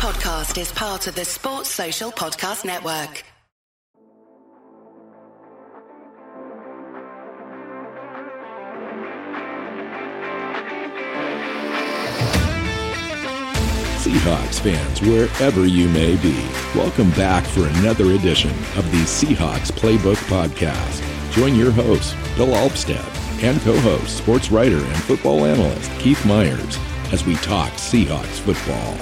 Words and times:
podcast 0.00 0.58
is 0.58 0.72
part 0.72 1.06
of 1.08 1.14
the 1.14 1.26
Sports 1.26 1.68
Social 1.68 2.10
Podcast 2.10 2.64
Network. 2.64 3.22
Seahawks 13.98 14.60
fans, 14.60 15.02
wherever 15.02 15.66
you 15.66 15.86
may 15.90 16.16
be, 16.16 16.48
welcome 16.74 17.10
back 17.10 17.44
for 17.44 17.66
another 17.66 18.12
edition 18.12 18.48
of 18.78 18.90
the 18.90 19.04
Seahawks 19.04 19.70
Playbook 19.70 20.16
Podcast. 20.30 21.04
Join 21.34 21.54
your 21.54 21.72
host, 21.72 22.16
Bill 22.38 22.46
Alvstad, 22.46 23.04
and 23.42 23.60
co 23.60 23.78
host, 23.80 24.16
sports 24.16 24.50
writer 24.50 24.78
and 24.78 25.02
football 25.02 25.44
analyst 25.44 25.90
Keith 25.98 26.24
Myers 26.24 26.78
as 27.12 27.26
we 27.26 27.34
talk 27.34 27.70
Seahawks 27.72 28.40
football. 28.40 28.96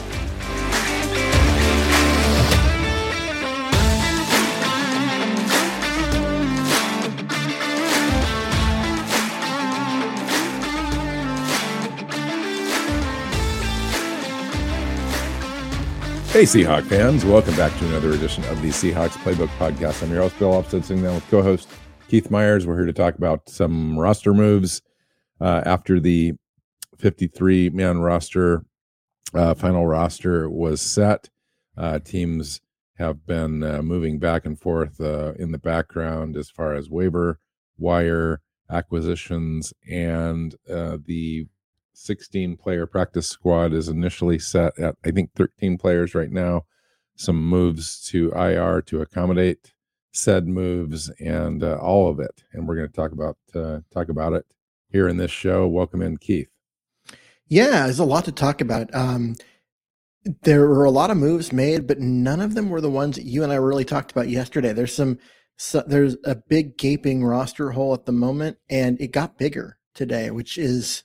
Hey, 16.31 16.43
Seahawk 16.43 16.85
fans. 16.85 17.25
Welcome 17.25 17.57
back 17.57 17.77
to 17.79 17.87
another 17.89 18.13
edition 18.13 18.45
of 18.45 18.61
the 18.61 18.69
Seahawks 18.69 19.17
Playbook 19.25 19.49
Podcast. 19.57 20.03
I'm 20.03 20.13
your 20.13 20.21
host, 20.21 20.39
Bill 20.39 20.53
Alvstad, 20.53 20.85
sitting 20.85 21.03
down 21.03 21.15
with 21.15 21.29
co 21.31 21.43
host 21.43 21.69
Keith 22.09 22.31
Myers. 22.31 22.67
We're 22.67 22.77
here 22.77 22.87
to 22.87 22.93
talk 22.93 23.15
about 23.15 23.49
some 23.49 23.99
roster 23.99 24.35
moves 24.35 24.83
uh, 25.41 25.63
after 25.65 25.99
the 25.99 26.35
53 26.99 27.71
man 27.71 28.01
roster, 28.01 28.63
uh, 29.35 29.55
final 29.55 29.87
roster 29.87 30.51
was 30.51 30.83
set. 30.83 31.31
Uh, 31.79 31.99
teams 31.99 32.61
have 32.99 33.25
been 33.27 33.63
uh, 33.63 33.81
moving 33.81 34.19
back 34.19 34.45
and 34.45 34.61
forth 34.61 35.01
uh, 35.01 35.33
in 35.39 35.51
the 35.53 35.59
background 35.59 36.37
as 36.37 36.51
far 36.51 36.75
as 36.75 36.91
waiver 36.91 37.39
wire 37.79 38.43
acquisitions, 38.71 39.73
and 39.91 40.57
uh, 40.71 40.99
the 41.07 41.47
16 41.99 42.57
player 42.57 42.87
practice 42.87 43.29
squad 43.29 43.73
is 43.73 43.89
initially 43.89 44.39
set 44.39 44.79
at, 44.79 44.97
I 45.05 45.11
think, 45.11 45.31
13 45.35 45.79
players 45.79 46.15
right 46.15 46.31
now. 46.31 46.65
Some 47.17 47.49
moves 47.49 48.01
to 48.11 48.31
IR 48.33 48.81
to 48.83 49.03
accommodate 49.03 49.75
said 50.13 50.49
moves 50.49 51.11
and 51.21 51.63
uh, 51.63 51.77
all 51.77 52.09
of 52.09 52.21
it. 52.21 52.45
And 52.53 52.67
we're 52.67 52.77
going 52.77 52.89
to 52.89 52.95
talk 52.95 53.13
about 53.13 53.37
uh, 53.55 53.81
talk 53.93 54.09
about 54.09 54.33
it 54.33 54.47
here 54.89 55.09
in 55.09 55.17
this 55.17 55.31
show. 55.31 55.67
Welcome 55.67 56.01
in, 56.01 56.17
Keith. 56.17 56.49
Yeah, 57.47 57.85
there's 57.85 57.99
a 57.99 58.05
lot 58.05 58.25
to 58.27 58.33
talk 58.33 58.61
about. 58.61 58.95
Um, 58.95 59.35
there 60.43 60.69
were 60.69 60.85
a 60.85 60.91
lot 60.91 61.11
of 61.11 61.17
moves 61.17 61.53
made, 61.53 61.87
but 61.87 61.99
none 61.99 62.41
of 62.41 62.55
them 62.55 62.69
were 62.69 62.81
the 62.81 62.91
ones 62.91 63.17
that 63.17 63.25
you 63.25 63.43
and 63.43 63.53
I 63.53 63.57
really 63.57 63.85
talked 63.85 64.11
about 64.11 64.29
yesterday. 64.29 64.73
There's 64.73 64.95
some, 64.95 65.19
so, 65.57 65.83
there's 65.87 66.17
a 66.25 66.35
big 66.35 66.77
gaping 66.77 67.25
roster 67.25 67.71
hole 67.71 67.95
at 67.95 68.05
the 68.05 68.13
moment, 68.13 68.59
and 68.69 69.01
it 69.01 69.13
got 69.13 69.39
bigger 69.39 69.79
today, 69.95 70.31
which 70.31 70.59
is 70.59 71.05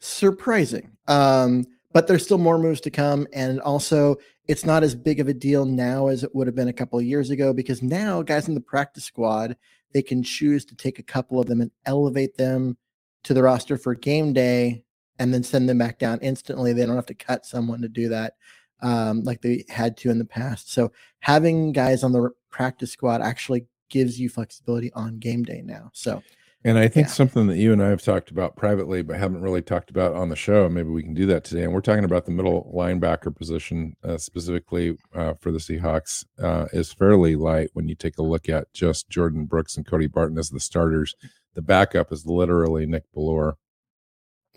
surprising. 0.00 0.96
Um, 1.06 1.66
but 1.92 2.06
there's 2.06 2.24
still 2.24 2.38
more 2.38 2.58
moves 2.58 2.80
to 2.82 2.90
come, 2.90 3.26
and 3.32 3.60
also 3.60 4.16
it's 4.46 4.64
not 4.64 4.82
as 4.82 4.94
big 4.94 5.20
of 5.20 5.28
a 5.28 5.34
deal 5.34 5.64
now 5.64 6.08
as 6.08 6.24
it 6.24 6.34
would 6.34 6.46
have 6.46 6.56
been 6.56 6.68
a 6.68 6.72
couple 6.72 6.98
of 6.98 7.04
years 7.04 7.30
ago 7.30 7.52
because 7.52 7.82
now 7.82 8.20
guys 8.20 8.48
in 8.48 8.54
the 8.54 8.60
practice 8.60 9.04
squad 9.04 9.56
they 9.92 10.02
can 10.02 10.22
choose 10.22 10.64
to 10.64 10.74
take 10.74 10.98
a 10.98 11.04
couple 11.04 11.40
of 11.40 11.46
them 11.46 11.60
and 11.60 11.70
elevate 11.86 12.36
them 12.36 12.76
to 13.24 13.34
the 13.34 13.42
roster 13.42 13.76
for 13.76 13.94
game 13.94 14.32
day 14.32 14.82
and 15.18 15.34
then 15.34 15.42
send 15.42 15.68
them 15.68 15.78
back 15.78 15.98
down 15.98 16.18
instantly. 16.20 16.72
They 16.72 16.86
don't 16.86 16.96
have 16.96 17.06
to 17.06 17.14
cut 17.14 17.44
someone 17.44 17.82
to 17.82 17.88
do 17.88 18.08
that 18.08 18.34
um, 18.82 19.22
like 19.24 19.42
they 19.42 19.64
had 19.68 19.96
to 19.98 20.10
in 20.10 20.18
the 20.18 20.24
past. 20.24 20.72
So 20.72 20.92
having 21.20 21.72
guys 21.72 22.02
on 22.02 22.12
the 22.12 22.30
practice 22.50 22.92
squad 22.92 23.20
actually 23.20 23.66
gives 23.88 24.18
you 24.18 24.28
flexibility 24.28 24.92
on 24.94 25.18
game 25.18 25.42
day 25.42 25.62
now. 25.62 25.90
So 25.92 26.22
and 26.62 26.78
I 26.78 26.88
think 26.88 27.06
yeah. 27.06 27.12
something 27.12 27.46
that 27.46 27.56
you 27.56 27.72
and 27.72 27.82
I 27.82 27.88
have 27.88 28.02
talked 28.02 28.30
about 28.30 28.54
privately, 28.54 29.00
but 29.00 29.16
haven't 29.16 29.40
really 29.40 29.62
talked 29.62 29.88
about 29.88 30.14
on 30.14 30.28
the 30.28 30.36
show. 30.36 30.68
Maybe 30.68 30.90
we 30.90 31.02
can 31.02 31.14
do 31.14 31.24
that 31.26 31.42
today. 31.42 31.64
And 31.64 31.72
we're 31.72 31.80
talking 31.80 32.04
about 32.04 32.26
the 32.26 32.32
middle 32.32 32.70
linebacker 32.74 33.34
position 33.34 33.96
uh, 34.04 34.18
specifically 34.18 34.98
uh, 35.14 35.34
for 35.40 35.52
the 35.52 35.58
Seahawks 35.58 36.26
uh, 36.42 36.66
is 36.72 36.92
fairly 36.92 37.34
light 37.34 37.70
when 37.72 37.88
you 37.88 37.94
take 37.94 38.18
a 38.18 38.22
look 38.22 38.50
at 38.50 38.70
just 38.74 39.08
Jordyn 39.08 39.48
Brooks 39.48 39.76
and 39.76 39.86
Cody 39.86 40.06
Barton 40.06 40.36
as 40.36 40.50
the 40.50 40.60
starters. 40.60 41.14
The 41.54 41.62
backup 41.62 42.12
is 42.12 42.26
literally 42.26 42.84
Nick 42.84 43.04
Bellore. 43.16 43.54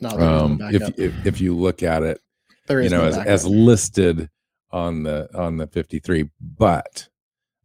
No, 0.02 0.10
um, 0.10 0.60
if, 0.62 1.00
if, 1.00 1.26
if 1.26 1.40
you 1.40 1.56
look 1.56 1.84
at 1.84 2.04
it, 2.04 2.20
you 2.70 2.90
know, 2.90 3.02
no 3.02 3.06
as, 3.06 3.18
as 3.18 3.46
listed 3.46 4.30
on 4.72 5.04
the 5.04 5.30
on 5.36 5.58
the 5.58 5.68
53, 5.68 6.30
but 6.42 7.08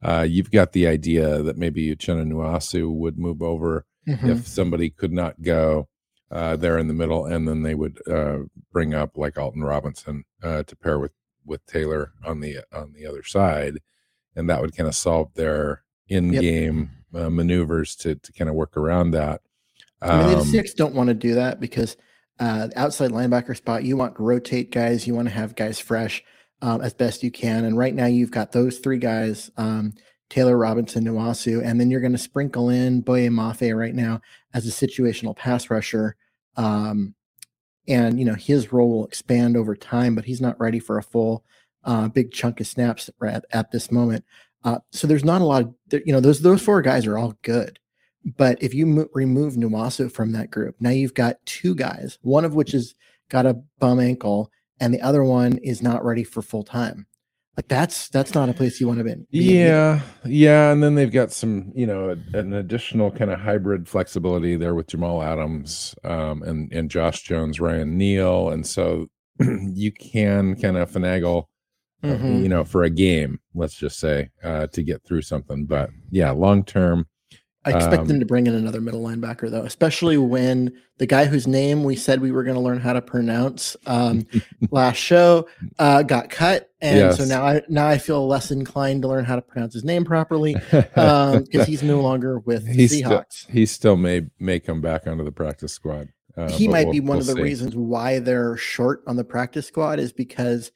uh, 0.02 0.26
you've 0.28 0.50
got 0.50 0.72
the 0.72 0.86
idea 0.86 1.42
that 1.42 1.56
maybe 1.56 1.94
Uchenna 1.94 2.30
Nwosu 2.30 2.92
would 2.94 3.18
move 3.18 3.42
over 3.42 3.84
mm-hmm. 4.08 4.30
if 4.30 4.46
somebody 4.46 4.90
could 4.90 5.12
not 5.12 5.40
go 5.42 5.88
uh, 6.30 6.56
there 6.56 6.78
in 6.78 6.88
the 6.88 6.94
middle, 6.94 7.26
and 7.26 7.46
then 7.46 7.62
they 7.62 7.74
would 7.74 8.00
uh, 8.08 8.38
bring 8.72 8.94
up 8.94 9.16
like 9.16 9.38
Alton 9.38 9.62
Robinson 9.62 10.24
uh, 10.42 10.62
to 10.64 10.76
pair 10.76 10.98
with 10.98 11.12
with 11.44 11.64
Taylor 11.66 12.12
on 12.24 12.40
the 12.40 12.58
on 12.72 12.92
the 12.92 13.06
other 13.06 13.22
side, 13.22 13.78
and 14.36 14.48
that 14.50 14.60
would 14.60 14.76
kind 14.76 14.88
of 14.88 14.94
solve 14.94 15.32
their 15.34 15.82
in-game 16.08 16.90
yep. 17.14 17.24
Uh, 17.24 17.30
maneuvers 17.30 17.96
to 17.96 18.14
to 18.16 18.32
kind 18.32 18.50
of 18.50 18.54
work 18.54 18.76
around 18.76 19.12
that. 19.12 19.40
Um, 20.02 20.10
I 20.10 20.18
mean, 20.18 20.32
the 20.32 20.38
um, 20.38 20.46
six 20.46 20.74
don't 20.74 20.94
want 20.94 21.08
to 21.08 21.14
do 21.14 21.34
that 21.34 21.60
because 21.60 21.96
uh, 22.38 22.68
outside 22.76 23.10
linebacker 23.10 23.56
spot, 23.56 23.84
you 23.84 23.96
want 23.96 24.16
to 24.16 24.22
rotate 24.22 24.70
guys, 24.70 25.06
you 25.06 25.14
want 25.14 25.28
to 25.28 25.34
have 25.34 25.56
guys 25.56 25.78
fresh 25.78 26.22
um, 26.60 26.82
as 26.82 26.92
best 26.92 27.22
you 27.22 27.30
can, 27.30 27.64
and 27.64 27.78
right 27.78 27.94
now 27.94 28.06
you've 28.06 28.30
got 28.30 28.52
those 28.52 28.78
three 28.78 28.98
guys. 28.98 29.50
Um, 29.56 29.94
Taylor 30.30 30.58
Robinson, 30.58 31.04
Nwosu, 31.04 31.64
and 31.64 31.80
then 31.80 31.90
you're 31.90 32.00
going 32.00 32.12
to 32.12 32.18
sprinkle 32.18 32.68
in 32.68 33.00
Boye 33.00 33.28
Mafe 33.28 33.76
right 33.76 33.94
now 33.94 34.20
as 34.52 34.66
a 34.66 34.70
situational 34.70 35.34
pass 35.34 35.70
rusher. 35.70 36.16
Um, 36.56 37.14
and 37.86 38.18
you 38.18 38.24
know 38.24 38.34
his 38.34 38.72
role 38.72 38.90
will 38.90 39.06
expand 39.06 39.56
over 39.56 39.74
time, 39.74 40.14
but 40.14 40.26
he's 40.26 40.40
not 40.40 40.60
ready 40.60 40.78
for 40.78 40.98
a 40.98 41.02
full 41.02 41.44
uh, 41.84 42.08
big 42.08 42.32
chunk 42.32 42.60
of 42.60 42.66
snaps 42.66 43.08
at, 43.24 43.44
at 43.50 43.70
this 43.70 43.90
moment. 43.90 44.24
Uh, 44.64 44.78
so 44.92 45.06
there's 45.06 45.24
not 45.24 45.40
a 45.40 45.44
lot 45.44 45.62
of 45.62 45.74
you 45.90 46.12
know 46.12 46.20
those 46.20 46.42
those 46.42 46.62
four 46.62 46.82
guys 46.82 47.06
are 47.06 47.16
all 47.16 47.34
good, 47.42 47.78
but 48.36 48.62
if 48.62 48.74
you 48.74 48.86
mo- 48.86 49.08
remove 49.14 49.54
Nwosu 49.54 50.12
from 50.12 50.32
that 50.32 50.50
group, 50.50 50.76
now 50.80 50.90
you've 50.90 51.14
got 51.14 51.44
two 51.46 51.74
guys, 51.74 52.18
one 52.20 52.44
of 52.44 52.54
which 52.54 52.72
has 52.72 52.94
got 53.30 53.46
a 53.46 53.60
bum 53.78 54.00
ankle, 54.00 54.50
and 54.80 54.92
the 54.92 55.00
other 55.00 55.24
one 55.24 55.56
is 55.58 55.82
not 55.82 56.04
ready 56.04 56.24
for 56.24 56.42
full 56.42 56.64
time 56.64 57.06
like 57.58 57.66
that's 57.66 58.08
that's 58.10 58.34
not 58.34 58.48
a 58.48 58.52
place 58.52 58.80
you 58.80 58.86
want 58.86 58.98
to 58.98 59.04
be. 59.04 59.16
Yeah, 59.30 60.00
yeah, 60.24 60.70
and 60.70 60.80
then 60.80 60.94
they've 60.94 61.10
got 61.10 61.32
some, 61.32 61.72
you 61.74 61.88
know, 61.88 62.16
an 62.32 62.52
additional 62.52 63.10
kind 63.10 63.32
of 63.32 63.40
hybrid 63.40 63.88
flexibility 63.88 64.54
there 64.54 64.76
with 64.76 64.86
Jamal 64.86 65.24
Adams 65.24 65.96
um, 66.04 66.44
and 66.44 66.72
and 66.72 66.88
Josh 66.88 67.22
Jones, 67.22 67.58
Ryan 67.58 67.98
Neal, 67.98 68.50
and 68.50 68.64
so 68.64 69.08
you 69.40 69.90
can 69.90 70.54
kind 70.54 70.76
of 70.76 70.88
finagle, 70.88 71.46
uh, 72.04 72.06
mm-hmm. 72.06 72.44
you 72.44 72.48
know, 72.48 72.62
for 72.62 72.84
a 72.84 72.90
game, 72.90 73.40
let's 73.56 73.74
just 73.74 73.98
say, 73.98 74.28
uh, 74.44 74.68
to 74.68 74.84
get 74.84 75.04
through 75.04 75.22
something. 75.22 75.64
But 75.64 75.90
yeah, 76.12 76.30
long 76.30 76.64
term, 76.64 77.08
I 77.68 77.76
expect 77.76 78.02
um, 78.02 78.08
them 78.08 78.20
to 78.20 78.26
bring 78.26 78.46
in 78.46 78.54
another 78.54 78.80
middle 78.80 79.02
linebacker 79.02 79.50
though, 79.50 79.62
especially 79.62 80.16
when 80.16 80.72
the 80.96 81.06
guy 81.06 81.26
whose 81.26 81.46
name 81.46 81.84
we 81.84 81.96
said 81.96 82.20
we 82.20 82.32
were 82.32 82.42
going 82.42 82.54
to 82.54 82.60
learn 82.60 82.80
how 82.80 82.94
to 82.94 83.02
pronounce 83.02 83.76
um, 83.86 84.26
last 84.70 84.96
show 84.96 85.46
uh, 85.78 86.02
got 86.02 86.30
cut, 86.30 86.70
and 86.80 86.98
yes. 86.98 87.18
so 87.18 87.24
now 87.24 87.44
I 87.44 87.62
now 87.68 87.86
I 87.86 87.98
feel 87.98 88.26
less 88.26 88.50
inclined 88.50 89.02
to 89.02 89.08
learn 89.08 89.24
how 89.24 89.36
to 89.36 89.42
pronounce 89.42 89.74
his 89.74 89.84
name 89.84 90.04
properly 90.04 90.54
because 90.54 91.36
um, 91.36 91.44
he's 91.66 91.82
no 91.82 92.00
longer 92.00 92.38
with 92.38 92.64
the 92.64 92.72
he's 92.72 92.92
Seahawks. 92.92 93.32
Still, 93.32 93.52
he 93.52 93.66
still 93.66 93.96
may 93.96 94.26
may 94.38 94.60
come 94.60 94.80
back 94.80 95.06
onto 95.06 95.24
the 95.24 95.32
practice 95.32 95.72
squad. 95.72 96.08
Uh, 96.36 96.48
he 96.48 96.68
might 96.68 96.86
we'll, 96.86 96.92
be 96.92 97.00
one 97.00 97.18
we'll 97.18 97.20
of 97.20 97.26
the 97.26 97.34
see. 97.34 97.42
reasons 97.42 97.76
why 97.76 98.18
they're 98.18 98.56
short 98.56 99.02
on 99.06 99.16
the 99.16 99.24
practice 99.24 99.66
squad 99.66 99.98
is 99.98 100.12
because 100.12 100.72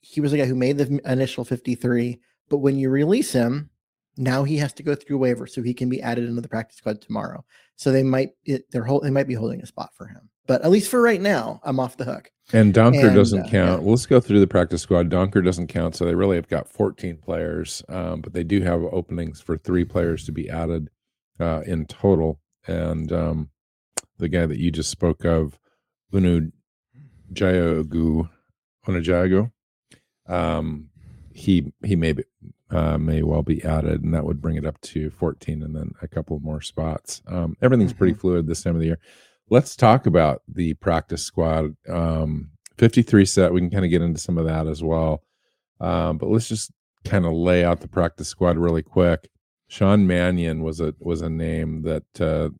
he 0.00 0.20
was 0.20 0.32
the 0.32 0.38
guy 0.38 0.46
who 0.46 0.54
made 0.54 0.76
the 0.76 1.00
initial 1.10 1.44
fifty 1.44 1.74
three, 1.74 2.20
but 2.48 2.58
when 2.58 2.76
you 2.76 2.90
release 2.90 3.32
him 3.32 3.70
now 4.16 4.44
he 4.44 4.56
has 4.58 4.72
to 4.74 4.82
go 4.82 4.94
through 4.94 5.18
waiver 5.18 5.46
so 5.46 5.62
he 5.62 5.74
can 5.74 5.88
be 5.88 6.02
added 6.02 6.28
into 6.28 6.40
the 6.40 6.48
practice 6.48 6.78
squad 6.78 7.00
tomorrow. 7.00 7.44
So 7.76 7.90
they 7.90 8.02
might 8.02 8.30
it, 8.44 8.70
they're 8.70 8.84
hold, 8.84 9.04
they 9.04 9.10
might 9.10 9.28
be 9.28 9.34
holding 9.34 9.60
a 9.60 9.66
spot 9.66 9.90
for 9.96 10.06
him. 10.06 10.28
But 10.46 10.62
at 10.64 10.70
least 10.70 10.90
for 10.90 11.00
right 11.00 11.20
now, 11.20 11.60
I'm 11.64 11.78
off 11.78 11.96
the 11.96 12.04
hook. 12.04 12.30
And 12.52 12.74
Donkor 12.74 13.06
and, 13.06 13.14
doesn't 13.14 13.46
uh, 13.46 13.48
count. 13.48 13.52
Yeah. 13.52 13.76
Well, 13.76 13.90
let's 13.90 14.06
go 14.06 14.20
through 14.20 14.40
the 14.40 14.46
practice 14.46 14.82
squad. 14.82 15.08
Donkor 15.08 15.44
doesn't 15.44 15.68
count, 15.68 15.94
so 15.94 16.04
they 16.04 16.14
really 16.14 16.36
have 16.36 16.48
got 16.48 16.68
14 16.68 17.16
players, 17.18 17.82
um, 17.88 18.20
but 18.20 18.32
they 18.32 18.42
do 18.42 18.60
have 18.60 18.82
openings 18.82 19.40
for 19.40 19.56
three 19.56 19.84
players 19.84 20.24
to 20.26 20.32
be 20.32 20.50
added 20.50 20.90
uh, 21.38 21.62
in 21.64 21.86
total. 21.86 22.40
And 22.66 23.12
um, 23.12 23.50
the 24.18 24.28
guy 24.28 24.46
that 24.46 24.58
you 24.58 24.70
just 24.70 24.90
spoke 24.90 25.24
of, 25.24 25.58
Unu 26.12 26.50
Jayagu, 27.32 28.28
Unajago, 28.86 29.52
um, 30.26 30.88
he 31.32 31.72
he 31.84 31.96
may 31.96 32.12
be, 32.12 32.24
uh, 32.72 32.96
may 32.98 33.22
well 33.22 33.42
be 33.42 33.62
added, 33.64 34.02
and 34.02 34.14
that 34.14 34.24
would 34.24 34.40
bring 34.40 34.56
it 34.56 34.66
up 34.66 34.80
to 34.80 35.10
14 35.10 35.62
and 35.62 35.76
then 35.76 35.92
a 36.00 36.08
couple 36.08 36.38
more 36.40 36.60
spots. 36.60 37.22
Um, 37.26 37.56
everything's 37.60 37.92
mm-hmm. 37.92 37.98
pretty 37.98 38.14
fluid 38.14 38.46
this 38.46 38.62
time 38.62 38.74
of 38.74 38.80
the 38.80 38.86
year. 38.86 38.98
Let's 39.50 39.76
talk 39.76 40.06
about 40.06 40.42
the 40.48 40.74
practice 40.74 41.22
squad. 41.22 41.76
Um, 41.88 42.50
53 42.78 43.26
set, 43.26 43.52
we 43.52 43.60
can 43.60 43.70
kind 43.70 43.84
of 43.84 43.90
get 43.90 44.02
into 44.02 44.18
some 44.18 44.38
of 44.38 44.46
that 44.46 44.66
as 44.66 44.82
well. 44.82 45.22
Um, 45.80 46.16
but 46.16 46.30
let's 46.30 46.48
just 46.48 46.72
kind 47.04 47.26
of 47.26 47.32
lay 47.32 47.64
out 47.64 47.80
the 47.80 47.88
practice 47.88 48.28
squad 48.28 48.56
really 48.56 48.82
quick. 48.82 49.28
Sean 49.68 50.06
Mannion 50.06 50.62
was 50.62 50.80
a 50.80 50.94
was 50.98 51.22
a 51.22 51.30
name 51.30 51.82
that 51.82 52.20
uh, 52.20 52.50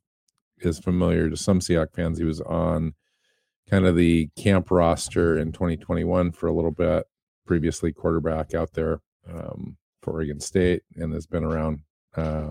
is 0.58 0.78
familiar 0.78 1.30
to 1.30 1.36
some 1.36 1.60
Seahawks 1.60 1.94
fans. 1.94 2.18
He 2.18 2.24
was 2.24 2.40
on 2.40 2.94
kind 3.70 3.86
of 3.86 3.96
the 3.96 4.28
camp 4.36 4.70
roster 4.70 5.38
in 5.38 5.52
2021 5.52 6.32
for 6.32 6.46
a 6.46 6.52
little 6.52 6.70
bit. 6.70 7.04
Previously, 7.46 7.92
quarterback 7.92 8.54
out 8.54 8.72
there 8.72 9.00
um, 9.30 9.76
for 10.02 10.12
Oregon 10.12 10.40
State, 10.40 10.82
and 10.96 11.12
has 11.14 11.26
been 11.26 11.44
around 11.44 11.80
uh, 12.16 12.50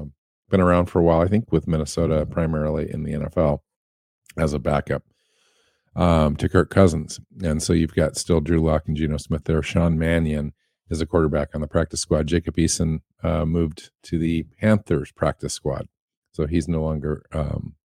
been 0.50 0.62
around 0.62 0.88
for 0.88 1.00
a 1.00 1.04
while. 1.04 1.22
I 1.22 1.28
think 1.28 1.52
with 1.52 1.68
Minnesota 1.68 2.26
primarily 2.26 2.92
in 2.92 3.04
the 3.04 3.14
NFL 3.14 3.60
as 4.38 4.54
a 4.54 4.60
backup 4.60 5.04
um, 5.96 6.36
to 6.38 6.50
Kirk 6.50 6.70
Cousins. 6.70 7.20
And 7.44 7.62
so 7.62 7.74
you've 7.74 7.96
got 7.96 8.18
still 8.18 8.42
Drew 8.42 8.62
Lock 8.62 8.84
and 8.88 8.98
Geno 8.98 9.18
Smith 9.18 9.44
there. 9.46 9.62
Sean 9.62 9.98
Mannion 9.98 10.54
is 10.90 11.02
a 11.02 11.06
quarterback 11.06 11.50
on 11.54 11.62
the 11.62 11.68
practice 11.68 12.02
squad. 12.02 12.28
Jacob 12.28 12.56
Eason 12.58 13.02
uh, 13.24 13.46
moved 13.46 13.92
to 14.04 14.18
the 14.18 14.44
Panthers 14.60 15.12
practice 15.12 15.54
squad. 15.54 15.88
So 16.34 16.48
he's 16.48 16.68
no 16.68 16.82
longer 16.82 17.26
um, 17.34 17.76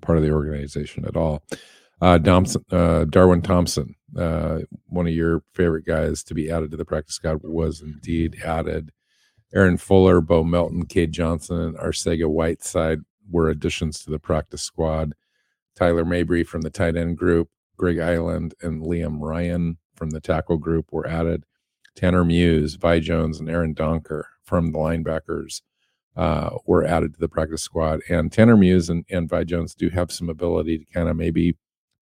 part 0.00 0.18
of 0.18 0.24
the 0.24 0.30
organization 0.30 1.04
at 1.06 1.16
all. 1.16 1.44
Uh, 2.00 2.18
Thompson, 2.18 2.64
uh, 2.70 3.04
Darwin 3.04 3.40
Thompson, 3.40 3.94
uh, 4.16 4.60
one 4.86 5.06
of 5.06 5.14
your 5.14 5.42
favorite 5.54 5.86
guys 5.86 6.22
to 6.24 6.34
be 6.34 6.50
added 6.50 6.70
to 6.70 6.76
the 6.76 6.84
practice 6.84 7.14
squad, 7.14 7.40
was 7.42 7.80
indeed 7.80 8.36
added. 8.44 8.92
Aaron 9.52 9.76
Fuller, 9.76 10.20
Bo 10.20 10.44
Melton, 10.44 10.86
Cade 10.86 11.12
Johnson, 11.12 11.60
and 11.60 11.76
Arcega 11.76 12.28
Whiteside 12.28 13.00
were 13.30 13.48
additions 13.48 14.02
to 14.04 14.10
the 14.10 14.18
practice 14.18 14.62
squad. 14.62 15.14
Tyler 15.76 16.04
Mabry 16.04 16.44
from 16.44 16.62
the 16.62 16.70
tight 16.70 16.96
end 16.96 17.16
group, 17.16 17.48
Greg 17.76 17.96
Eiland, 17.96 18.52
and 18.62 18.82
Liam 18.82 19.20
Ryan 19.20 19.78
from 19.94 20.10
the 20.10 20.20
tackle 20.20 20.58
group 20.58 20.92
were 20.92 21.06
added. 21.06 21.44
Tanner 21.94 22.24
Muse, 22.24 22.74
Vi 22.74 23.00
Jones, 23.00 23.38
and 23.38 23.48
Aaron 23.48 23.74
Donkor 23.74 24.24
from 24.42 24.72
the 24.72 24.78
linebackers 24.78 25.62
uh, 26.16 26.50
were 26.66 26.84
added 26.84 27.14
to 27.14 27.20
the 27.20 27.28
practice 27.28 27.62
squad. 27.62 28.00
And 28.08 28.30
Tanner 28.30 28.56
Muse 28.56 28.88
and, 28.90 29.04
and 29.10 29.28
Vi 29.28 29.44
Jones 29.44 29.74
do 29.74 29.88
have 29.90 30.12
some 30.12 30.28
ability 30.28 30.78
to 30.78 30.84
kind 30.86 31.08
of 31.08 31.16
maybe 31.16 31.56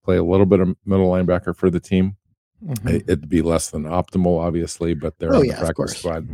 play 0.04 0.18
a 0.18 0.24
little 0.24 0.46
bit 0.46 0.60
of 0.60 0.76
middle 0.86 1.10
linebacker 1.10 1.56
for 1.56 1.70
the 1.70 1.80
team. 1.80 2.18
Mm-hmm. 2.66 2.88
It, 2.88 3.08
would 3.08 3.30
be 3.30 3.42
less 3.42 3.70
than 3.72 3.84
optimal, 3.84 4.40
obviously, 4.40 4.94
but 4.94 5.18
they're 5.18 5.34
oh, 5.34 5.40
on 5.40 5.46
yeah, 5.46 5.60
the 5.60 5.74
practice 5.74 5.98
squad. 5.98 6.28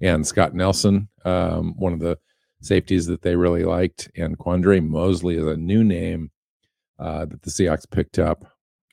And 0.00 0.26
Scott 0.26 0.54
Nelson, 0.54 1.08
um, 1.24 1.74
one 1.76 1.92
of 1.92 2.00
the 2.00 2.18
safeties 2.62 3.06
that 3.06 3.22
they 3.22 3.36
really 3.36 3.64
liked, 3.64 4.10
and 4.16 4.38
Quandre 4.38 4.86
Mosely 4.86 5.36
is 5.36 5.46
a 5.46 5.56
new 5.56 5.84
name 5.84 6.30
uh, 6.98 7.24
that 7.26 7.42
the 7.42 7.50
Seahawks 7.50 7.90
picked 7.90 8.18
up 8.18 8.44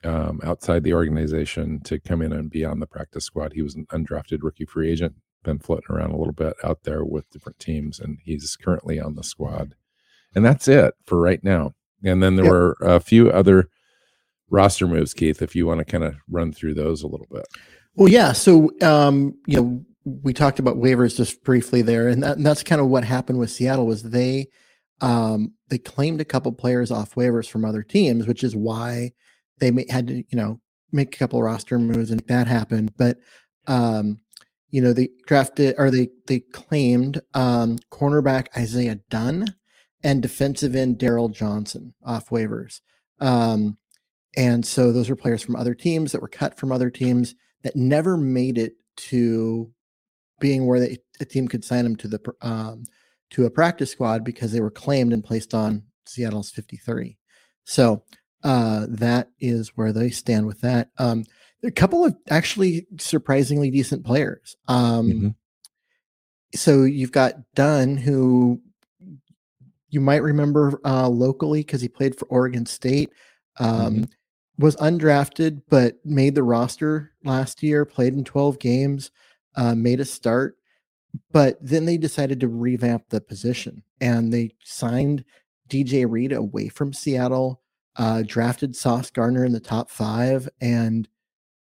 um, 0.04 0.40
outside 0.44 0.84
the 0.84 0.94
organization 0.94 1.80
to 1.84 1.98
come 1.98 2.22
in 2.22 2.32
and 2.32 2.50
be 2.50 2.64
on 2.64 2.80
the 2.80 2.86
practice 2.86 3.24
squad. 3.24 3.52
He 3.52 3.62
was 3.62 3.74
an 3.74 3.86
undrafted 3.92 4.42
rookie 4.42 4.64
free 4.64 4.90
agent, 4.90 5.14
been 5.42 5.58
floating 5.58 5.94
around 5.94 6.12
a 6.12 6.16
little 6.16 6.32
bit 6.32 6.54
out 6.62 6.84
there 6.84 7.04
with 7.04 7.30
different 7.30 7.58
teams, 7.58 7.98
and 7.98 8.18
he's 8.24 8.56
currently 8.56 9.00
on 9.00 9.14
the 9.14 9.24
squad. 9.24 9.74
And 10.34 10.44
that's 10.44 10.68
it 10.68 10.94
for 11.04 11.20
right 11.20 11.42
now. 11.42 11.74
And 12.04 12.22
then 12.22 12.36
there 12.36 12.44
yep. 12.44 12.52
were 12.52 12.76
a 12.80 13.00
few 13.00 13.30
other 13.30 13.68
roster 14.50 14.86
moves, 14.86 15.14
Keith, 15.14 15.42
if 15.42 15.56
you 15.56 15.66
want 15.66 15.78
to 15.78 15.84
kind 15.84 16.04
of 16.04 16.16
run 16.28 16.52
through 16.52 16.74
those 16.74 17.02
a 17.02 17.08
little 17.08 17.26
bit. 17.30 17.46
Well, 17.94 18.08
yeah. 18.08 18.32
So, 18.32 18.70
um, 18.80 19.34
you 19.46 19.60
know, 19.60 19.84
we 20.22 20.32
talked 20.32 20.58
about 20.58 20.76
waivers 20.76 21.16
just 21.16 21.42
briefly 21.44 21.82
there, 21.82 22.08
and, 22.08 22.22
that, 22.22 22.36
and 22.36 22.46
that's 22.46 22.62
kind 22.62 22.80
of 22.80 22.88
what 22.88 23.04
happened 23.04 23.38
with 23.38 23.50
Seattle 23.50 23.86
was 23.86 24.02
they 24.02 24.48
um, 25.00 25.52
they 25.68 25.78
claimed 25.78 26.20
a 26.20 26.24
couple 26.24 26.52
players 26.52 26.90
off 26.90 27.14
waivers 27.14 27.48
from 27.48 27.64
other 27.64 27.82
teams, 27.82 28.26
which 28.26 28.42
is 28.42 28.56
why 28.56 29.12
they 29.58 29.86
had 29.88 30.08
to, 30.08 30.14
you 30.14 30.24
know, 30.32 30.60
make 30.92 31.14
a 31.14 31.18
couple 31.18 31.42
roster 31.42 31.78
moves 31.78 32.10
and 32.10 32.20
that 32.26 32.46
happened. 32.46 32.92
But, 32.96 33.18
um, 33.66 34.20
you 34.70 34.80
know, 34.80 34.92
they 34.92 35.10
drafted 35.26 35.74
or 35.78 35.90
they 35.90 36.08
they 36.26 36.40
claimed 36.40 37.20
um, 37.34 37.78
cornerback 37.90 38.48
Isaiah 38.56 39.00
Dunn 39.08 39.54
and 40.02 40.22
defensive 40.22 40.74
end 40.74 40.98
Darryl 40.98 41.32
Johnson 41.32 41.94
off 42.04 42.30
waivers. 42.30 42.80
Um, 43.20 43.78
and 44.36 44.64
so 44.64 44.92
those 44.92 45.10
are 45.10 45.16
players 45.16 45.42
from 45.42 45.56
other 45.56 45.74
teams 45.74 46.12
that 46.12 46.22
were 46.22 46.28
cut 46.28 46.58
from 46.58 46.70
other 46.70 46.90
teams 46.90 47.34
that 47.62 47.76
never 47.76 48.16
made 48.16 48.58
it 48.58 48.74
to 48.96 49.72
being 50.40 50.66
where 50.66 50.80
they, 50.80 50.98
a 51.20 51.24
team 51.24 51.48
could 51.48 51.64
sign 51.64 51.84
them 51.84 51.96
to 51.96 52.08
the 52.08 52.34
um, 52.40 52.84
to 53.30 53.46
a 53.46 53.50
practice 53.50 53.90
squad 53.90 54.24
because 54.24 54.52
they 54.52 54.60
were 54.60 54.70
claimed 54.70 55.12
and 55.12 55.24
placed 55.24 55.54
on 55.54 55.82
Seattle's 56.06 56.50
53. 56.50 57.16
So 57.64 58.02
uh, 58.42 58.86
that 58.88 59.28
is 59.40 59.76
where 59.76 59.92
they 59.92 60.10
stand 60.10 60.46
with 60.46 60.60
that. 60.62 60.90
Um, 60.98 61.24
a 61.62 61.70
couple 61.70 62.04
of 62.04 62.16
actually 62.30 62.86
surprisingly 62.98 63.70
decent 63.70 64.04
players. 64.04 64.56
Um, 64.68 65.10
mm-hmm. 65.10 65.28
So 66.54 66.84
you've 66.84 67.12
got 67.12 67.34
Dunn, 67.54 67.96
who 67.96 68.60
you 69.90 70.00
might 70.00 70.22
remember 70.22 70.80
uh, 70.84 71.08
locally 71.08 71.60
because 71.60 71.80
he 71.80 71.88
played 71.88 72.18
for 72.18 72.26
Oregon 72.26 72.66
State. 72.66 73.10
Um, 73.58 73.94
mm-hmm. 73.94 74.04
Was 74.60 74.74
undrafted, 74.76 75.62
but 75.68 75.98
made 76.04 76.34
the 76.34 76.42
roster 76.42 77.12
last 77.22 77.62
year. 77.62 77.84
Played 77.84 78.14
in 78.14 78.24
12 78.24 78.58
games. 78.58 79.12
Uh, 79.58 79.74
made 79.74 79.98
a 79.98 80.04
start 80.04 80.56
but 81.32 81.58
then 81.60 81.84
they 81.84 81.96
decided 81.96 82.40
to 82.40 82.48
revamp 82.48 83.08
the 83.08 83.20
position 83.20 83.82
and 84.00 84.32
they 84.32 84.54
signed 84.62 85.24
DJ 85.68 86.06
Reed 86.08 86.32
away 86.32 86.68
from 86.68 86.92
Seattle, 86.92 87.60
uh, 87.96 88.22
drafted 88.26 88.74
Sauce 88.74 89.10
Gardner 89.10 89.44
in 89.44 89.52
the 89.52 89.60
top 89.60 89.90
five, 89.90 90.48
and 90.60 91.08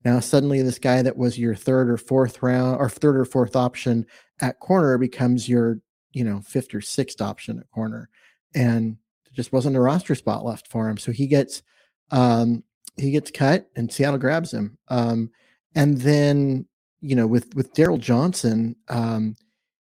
now 0.05 0.21
suddenly 0.21 0.63
this 0.63 0.79
guy 0.79 1.03
that 1.03 1.17
was 1.17 1.39
your 1.39 1.55
third 1.55 1.91
or 1.91 1.97
fourth 1.97 2.43
round 2.43 2.79
or 2.79 2.89
third 2.89 3.17
or 3.17 3.25
fourth 3.25 3.57
option 3.57 4.07
at 4.41 4.61
corner 4.61 4.97
becomes 4.97 5.49
your 5.49 5.79
you 6.13 6.25
know 6.25 6.41
fifth 6.41 6.75
or 6.75 6.81
sixth 6.81 7.21
option 7.21 7.59
at 7.59 7.71
corner, 7.71 8.09
and 8.55 8.97
there 9.25 9.33
just 9.35 9.53
wasn't 9.53 9.77
a 9.77 9.81
roster 9.81 10.15
spot 10.15 10.45
left 10.45 10.69
for 10.69 10.89
him, 10.89 10.97
so 10.97 11.13
he 11.13 11.27
gets 11.27 11.63
um, 12.11 12.63
he 12.97 13.11
gets 13.11 13.31
cut 13.31 13.69
and 13.77 13.93
Seattle 13.93 14.19
grabs 14.19 14.53
him. 14.53 14.77
Um, 14.89 15.31
and 15.75 15.99
then 15.99 16.67
you 17.01 17.17
know, 17.17 17.27
with 17.27 17.55
with 17.55 17.73
Darryl 17.75 17.99
Johnson, 17.99 18.77
um, 18.89 19.37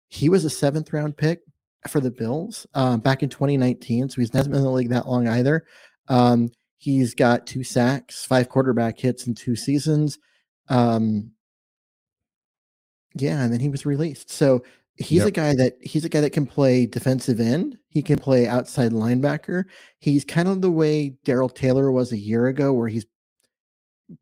he 0.09 0.29
was 0.29 0.45
a 0.45 0.51
seventh 0.51 0.93
round 0.93 1.17
pick 1.17 1.41
for 1.89 2.01
the 2.01 2.11
Bills 2.11 2.67
uh, 2.75 2.97
back 2.97 3.23
in 3.23 3.29
2019. 3.29 4.09
So 4.09 4.21
he's 4.21 4.35
not 4.35 4.45
been 4.45 4.57
in 4.57 4.63
the 4.63 4.71
league 4.71 4.91
that 4.91 5.09
long 5.09 5.29
either. 5.29 5.65
Um, 6.09 6.51
he's 6.79 7.15
got 7.15 7.47
two 7.47 7.65
sacks, 7.65 8.25
five 8.25 8.49
quarterback 8.49 8.99
hits 8.99 9.27
in 9.27 9.35
two 9.35 9.57
seasons. 9.57 10.19
Um, 10.69 11.33
yeah, 13.15 13.43
and 13.43 13.53
then 13.53 13.61
he 13.61 13.69
was 13.69 13.87
released. 13.87 14.31
So 14.31 14.63
he's 14.97 15.21
yep. 15.21 15.29
a 15.29 15.31
guy 15.31 15.55
that 15.55 15.77
he's 15.81 16.05
a 16.05 16.09
guy 16.09 16.21
that 16.21 16.33
can 16.33 16.47
play 16.47 16.87
defensive 16.87 17.41
end. 17.41 17.79
He 17.89 18.03
can 18.03 18.19
play 18.19 18.47
outside 18.47 18.93
linebacker. 18.93 19.65
He's 19.99 20.25
kind 20.25 20.49
of 20.49 20.61
the 20.61 20.71
way 20.71 21.17
Darrell 21.25 21.49
Taylor 21.49 21.91
was 21.91 22.13
a 22.13 22.19
year 22.19 22.47
ago, 22.47 22.73
where 22.73 22.89
he's 22.89 23.07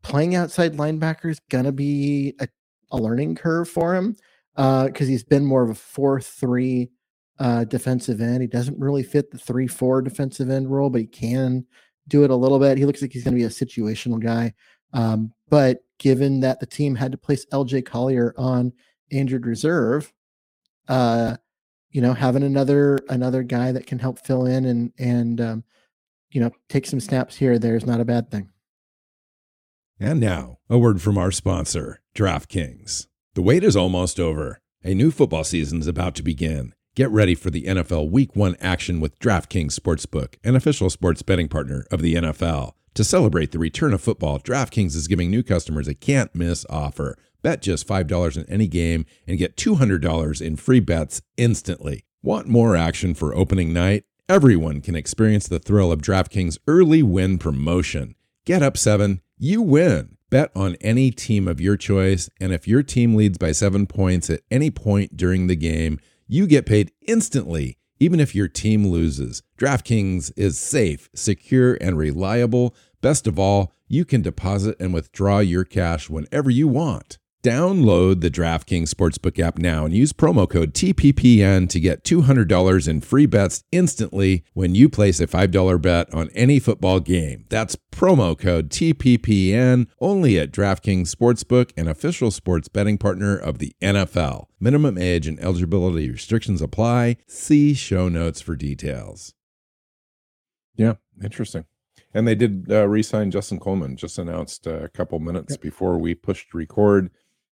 playing 0.03 0.35
outside 0.35 0.73
linebacker 0.77 1.29
is 1.29 1.39
gonna 1.49 1.71
be 1.71 2.33
a 2.39 2.47
a 2.91 2.97
learning 2.97 3.35
curve 3.35 3.69
for 3.69 3.95
him 3.95 4.15
because 4.55 5.07
uh, 5.07 5.09
he's 5.09 5.23
been 5.23 5.45
more 5.45 5.63
of 5.63 5.69
a 5.69 5.75
four-three 5.75 6.89
uh, 7.39 7.63
defensive 7.65 8.21
end. 8.21 8.41
He 8.41 8.47
doesn't 8.47 8.79
really 8.79 9.03
fit 9.03 9.31
the 9.31 9.37
three-four 9.37 10.01
defensive 10.01 10.49
end 10.49 10.71
role, 10.71 10.89
but 10.89 11.01
he 11.01 11.07
can 11.07 11.65
do 12.07 12.23
it 12.23 12.31
a 12.31 12.35
little 12.35 12.59
bit. 12.59 12.77
He 12.77 12.85
looks 12.85 13.01
like 13.01 13.11
he's 13.11 13.23
going 13.23 13.35
to 13.35 13.39
be 13.39 13.45
a 13.45 13.49
situational 13.49 14.21
guy. 14.21 14.53
Um, 14.93 15.33
but 15.49 15.83
given 15.99 16.39
that 16.41 16.59
the 16.59 16.65
team 16.65 16.95
had 16.95 17.11
to 17.11 17.17
place 17.17 17.45
LJ 17.47 17.85
Collier 17.85 18.33
on 18.37 18.73
injured 19.09 19.45
reserve, 19.45 20.13
uh, 20.87 21.37
you 21.91 22.01
know, 22.01 22.13
having 22.13 22.43
another 22.43 22.99
another 23.09 23.43
guy 23.43 23.71
that 23.71 23.87
can 23.87 23.99
help 23.99 24.19
fill 24.25 24.45
in 24.45 24.65
and 24.65 24.91
and 24.97 25.41
um, 25.41 25.63
you 26.31 26.41
know 26.41 26.51
take 26.69 26.85
some 26.85 26.99
snaps 26.99 27.35
here 27.35 27.57
there 27.57 27.75
is 27.75 27.85
not 27.85 28.01
a 28.01 28.05
bad 28.05 28.29
thing. 28.29 28.49
And 29.99 30.19
now, 30.19 30.59
a 30.69 30.77
word 30.77 31.01
from 31.01 31.17
our 31.17 31.31
sponsor, 31.31 32.01
DraftKings. 32.17 33.05
The 33.35 33.43
wait 33.43 33.63
is 33.63 33.75
almost 33.75 34.19
over. 34.19 34.59
A 34.83 34.95
new 34.95 35.11
football 35.11 35.43
season 35.43 35.81
is 35.81 35.85
about 35.85 36.15
to 36.15 36.23
begin. 36.23 36.73
Get 36.95 37.11
ready 37.11 37.35
for 37.35 37.51
the 37.51 37.65
NFL 37.65 38.09
Week 38.09 38.35
1 38.35 38.55
action 38.59 38.99
with 38.99 39.19
DraftKings 39.19 39.79
Sportsbook, 39.79 40.33
an 40.43 40.55
official 40.55 40.89
sports 40.89 41.21
betting 41.21 41.47
partner 41.47 41.85
of 41.91 42.01
the 42.01 42.15
NFL. 42.15 42.71
To 42.95 43.03
celebrate 43.03 43.51
the 43.51 43.59
return 43.59 43.93
of 43.93 44.01
football, 44.01 44.39
DraftKings 44.39 44.95
is 44.95 45.07
giving 45.07 45.29
new 45.29 45.43
customers 45.43 45.87
a 45.87 45.93
can't 45.93 46.33
miss 46.33 46.65
offer. 46.71 47.19
Bet 47.43 47.61
just 47.61 47.87
$5 47.87 48.35
in 48.35 48.49
any 48.49 48.67
game 48.67 49.05
and 49.27 49.37
get 49.37 49.55
$200 49.55 50.41
in 50.41 50.55
free 50.55 50.79
bets 50.79 51.21
instantly. 51.37 52.03
Want 52.23 52.47
more 52.47 52.75
action 52.75 53.13
for 53.13 53.35
opening 53.35 53.73
night? 53.73 54.05
Everyone 54.27 54.81
can 54.81 54.95
experience 54.95 55.47
the 55.47 55.59
thrill 55.59 55.91
of 55.91 56.01
DraftKings 56.01 56.57
early 56.65 57.03
win 57.03 57.37
promotion. 57.37 58.15
Get 58.43 58.63
up 58.63 58.75
7 58.75 59.21
you 59.37 59.61
win. 59.61 60.16
Bet 60.29 60.51
on 60.53 60.75
any 60.81 61.09
team 61.09 61.47
of 61.47 61.61
your 61.61 61.77
choice, 61.77 62.29
and 62.41 62.51
if 62.51 62.67
your 62.67 62.83
team 62.83 63.15
leads 63.15 63.37
by 63.37 63.53
seven 63.53 63.87
points 63.87 64.29
at 64.29 64.41
any 64.51 64.69
point 64.69 65.15
during 65.15 65.47
the 65.47 65.55
game, 65.55 65.99
you 66.27 66.47
get 66.47 66.65
paid 66.65 66.91
instantly, 67.07 67.77
even 68.01 68.19
if 68.19 68.35
your 68.35 68.49
team 68.49 68.87
loses. 68.87 69.41
DraftKings 69.57 70.33
is 70.35 70.59
safe, 70.59 71.09
secure, 71.15 71.75
and 71.79 71.97
reliable. 71.97 72.75
Best 72.99 73.25
of 73.25 73.39
all, 73.39 73.71
you 73.87 74.03
can 74.03 74.21
deposit 74.21 74.75
and 74.81 74.93
withdraw 74.93 75.39
your 75.39 75.63
cash 75.63 76.09
whenever 76.09 76.49
you 76.49 76.67
want. 76.67 77.17
Download 77.47 78.19
the 78.19 78.29
DraftKings 78.29 78.93
Sportsbook 78.93 79.39
app 79.39 79.57
now 79.57 79.85
and 79.85 79.95
use 79.95 80.11
promo 80.11 80.49
code 80.49 80.73
TPPN 80.73 81.69
to 81.69 81.79
get 81.79 82.03
$200 82.03 82.87
in 82.89 82.99
free 82.99 83.25
bets 83.25 83.63
instantly 83.71 84.43
when 84.51 84.75
you 84.75 84.89
place 84.89 85.21
a 85.21 85.27
$5 85.27 85.81
bet 85.81 86.13
on 86.13 86.29
any 86.35 86.59
football 86.59 86.99
game. 86.99 87.45
That's 87.47 87.77
promo 87.89 88.37
code 88.37 88.69
TPPN 88.69 89.87
only 90.01 90.37
at 90.37 90.51
DraftKings 90.51 91.03
Sportsbook, 91.03 91.71
an 91.77 91.87
official 91.87 92.31
sports 92.31 92.67
betting 92.67 92.97
partner 92.97 93.37
of 93.37 93.59
the 93.59 93.73
NFL. 93.81 94.47
Minimum 94.59 94.97
age 94.97 95.25
and 95.25 95.39
eligibility 95.39 96.11
restrictions 96.11 96.61
apply. 96.61 97.15
See 97.27 97.73
show 97.73 98.09
notes 98.09 98.41
for 98.41 98.57
details. 98.57 99.33
Yeah, 100.75 100.95
interesting. 101.23 101.63
And 102.13 102.27
they 102.27 102.35
did 102.35 102.69
uh, 102.69 102.89
re-sign 102.89 103.31
Justin 103.31 103.61
Coleman. 103.61 103.95
Just 103.95 104.19
announced 104.19 104.67
uh, 104.67 104.79
a 104.79 104.89
couple 104.89 105.19
minutes 105.19 105.53
yep. 105.53 105.61
before 105.61 105.97
we 105.97 106.13
pushed 106.13 106.53
record. 106.53 107.09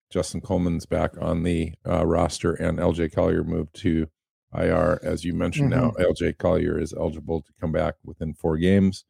Justin 0.09 0.41
Coleman's 0.41 0.85
back 0.85 1.12
on 1.19 1.43
the 1.43 1.74
uh, 1.88 2.05
roster, 2.05 2.53
and 2.53 2.79
LJ 2.79 3.13
Collier 3.13 3.43
moved 3.43 3.75
to 3.81 4.07
IR. 4.53 5.00
As 5.03 5.24
you 5.24 5.33
mentioned, 5.33 5.71
mm-hmm. 5.71 6.00
now 6.00 6.05
LJ 6.05 6.38
Collier 6.38 6.79
is 6.79 6.93
eligible 6.93 7.41
to 7.41 7.51
come 7.59 7.71
back 7.71 7.95
within 8.03 8.33
four 8.33 8.57
games, 8.57 9.05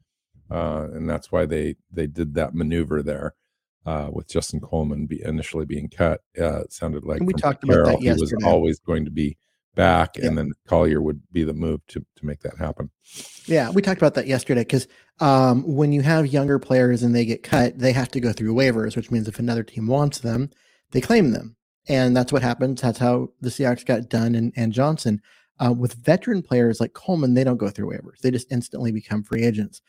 uh, 0.49 0.87
and 0.93 1.09
that's 1.09 1.31
why 1.31 1.45
they 1.45 1.75
they 1.91 2.07
did 2.07 2.33
that 2.35 2.55
maneuver 2.55 3.03
there 3.03 3.35
uh, 3.85 4.09
with 4.11 4.27
Justin 4.27 4.59
Coleman 4.59 5.05
be 5.05 5.21
initially 5.23 5.65
being 5.65 5.89
cut. 5.89 6.21
Uh, 6.39 6.61
it 6.61 6.73
sounded 6.73 7.03
like 7.03 7.21
we 7.21 7.33
talked 7.33 7.63
about 7.63 7.85
that 7.85 8.01
yesterday. 8.01 8.29
He 8.29 8.35
was 8.35 8.43
always 8.43 8.79
going 8.79 9.05
to 9.05 9.11
be 9.11 9.37
back, 9.75 10.17
and 10.17 10.37
then 10.37 10.53
Collier 10.67 11.01
would 11.01 11.21
be 11.31 11.43
the 11.43 11.53
move 11.53 11.81
to 11.87 11.99
to 11.99 12.25
make 12.25 12.39
that 12.41 12.57
happen. 12.57 12.89
Yeah, 13.45 13.69
we 13.69 13.81
talked 13.81 14.01
about 14.01 14.15
that 14.15 14.27
yesterday 14.27 14.61
because 14.61 14.87
um, 15.19 15.63
when 15.63 15.91
you 15.91 16.01
have 16.01 16.27
younger 16.27 16.59
players 16.59 17.03
and 17.03 17.13
they 17.13 17.25
get 17.25 17.43
cut, 17.43 17.77
they 17.77 17.91
have 17.91 18.09
to 18.11 18.19
go 18.19 18.33
through 18.33 18.53
waivers, 18.53 18.95
which 18.95 19.11
means 19.11 19.27
if 19.27 19.39
another 19.39 19.63
team 19.63 19.87
wants 19.87 20.19
them, 20.19 20.49
they 20.95 21.01
claim 21.01 21.31
them. 21.31 21.57
And 21.89 22.15
that's 22.15 22.31
what 22.31 22.41
happens. 22.41 22.81
That's 22.81 22.97
how 22.97 23.29
the 23.41 23.49
Seahawks 23.49 23.85
got 23.85 24.07
Dunn 24.07 24.33
and, 24.33 24.53
and 24.55 24.71
Johnson. 24.71 25.21
Uh, 25.59 25.73
with 25.73 25.93
veteran 25.95 26.41
players 26.41 26.79
like 26.79 26.93
Coleman, 26.93 27.33
they 27.33 27.43
don't 27.43 27.57
go 27.57 27.69
through 27.69 27.91
waivers. 27.91 28.19
They 28.19 28.31
just 28.31 28.49
instantly 28.49 28.93
become 28.93 29.21
free 29.21 29.43
agents. 29.43 29.81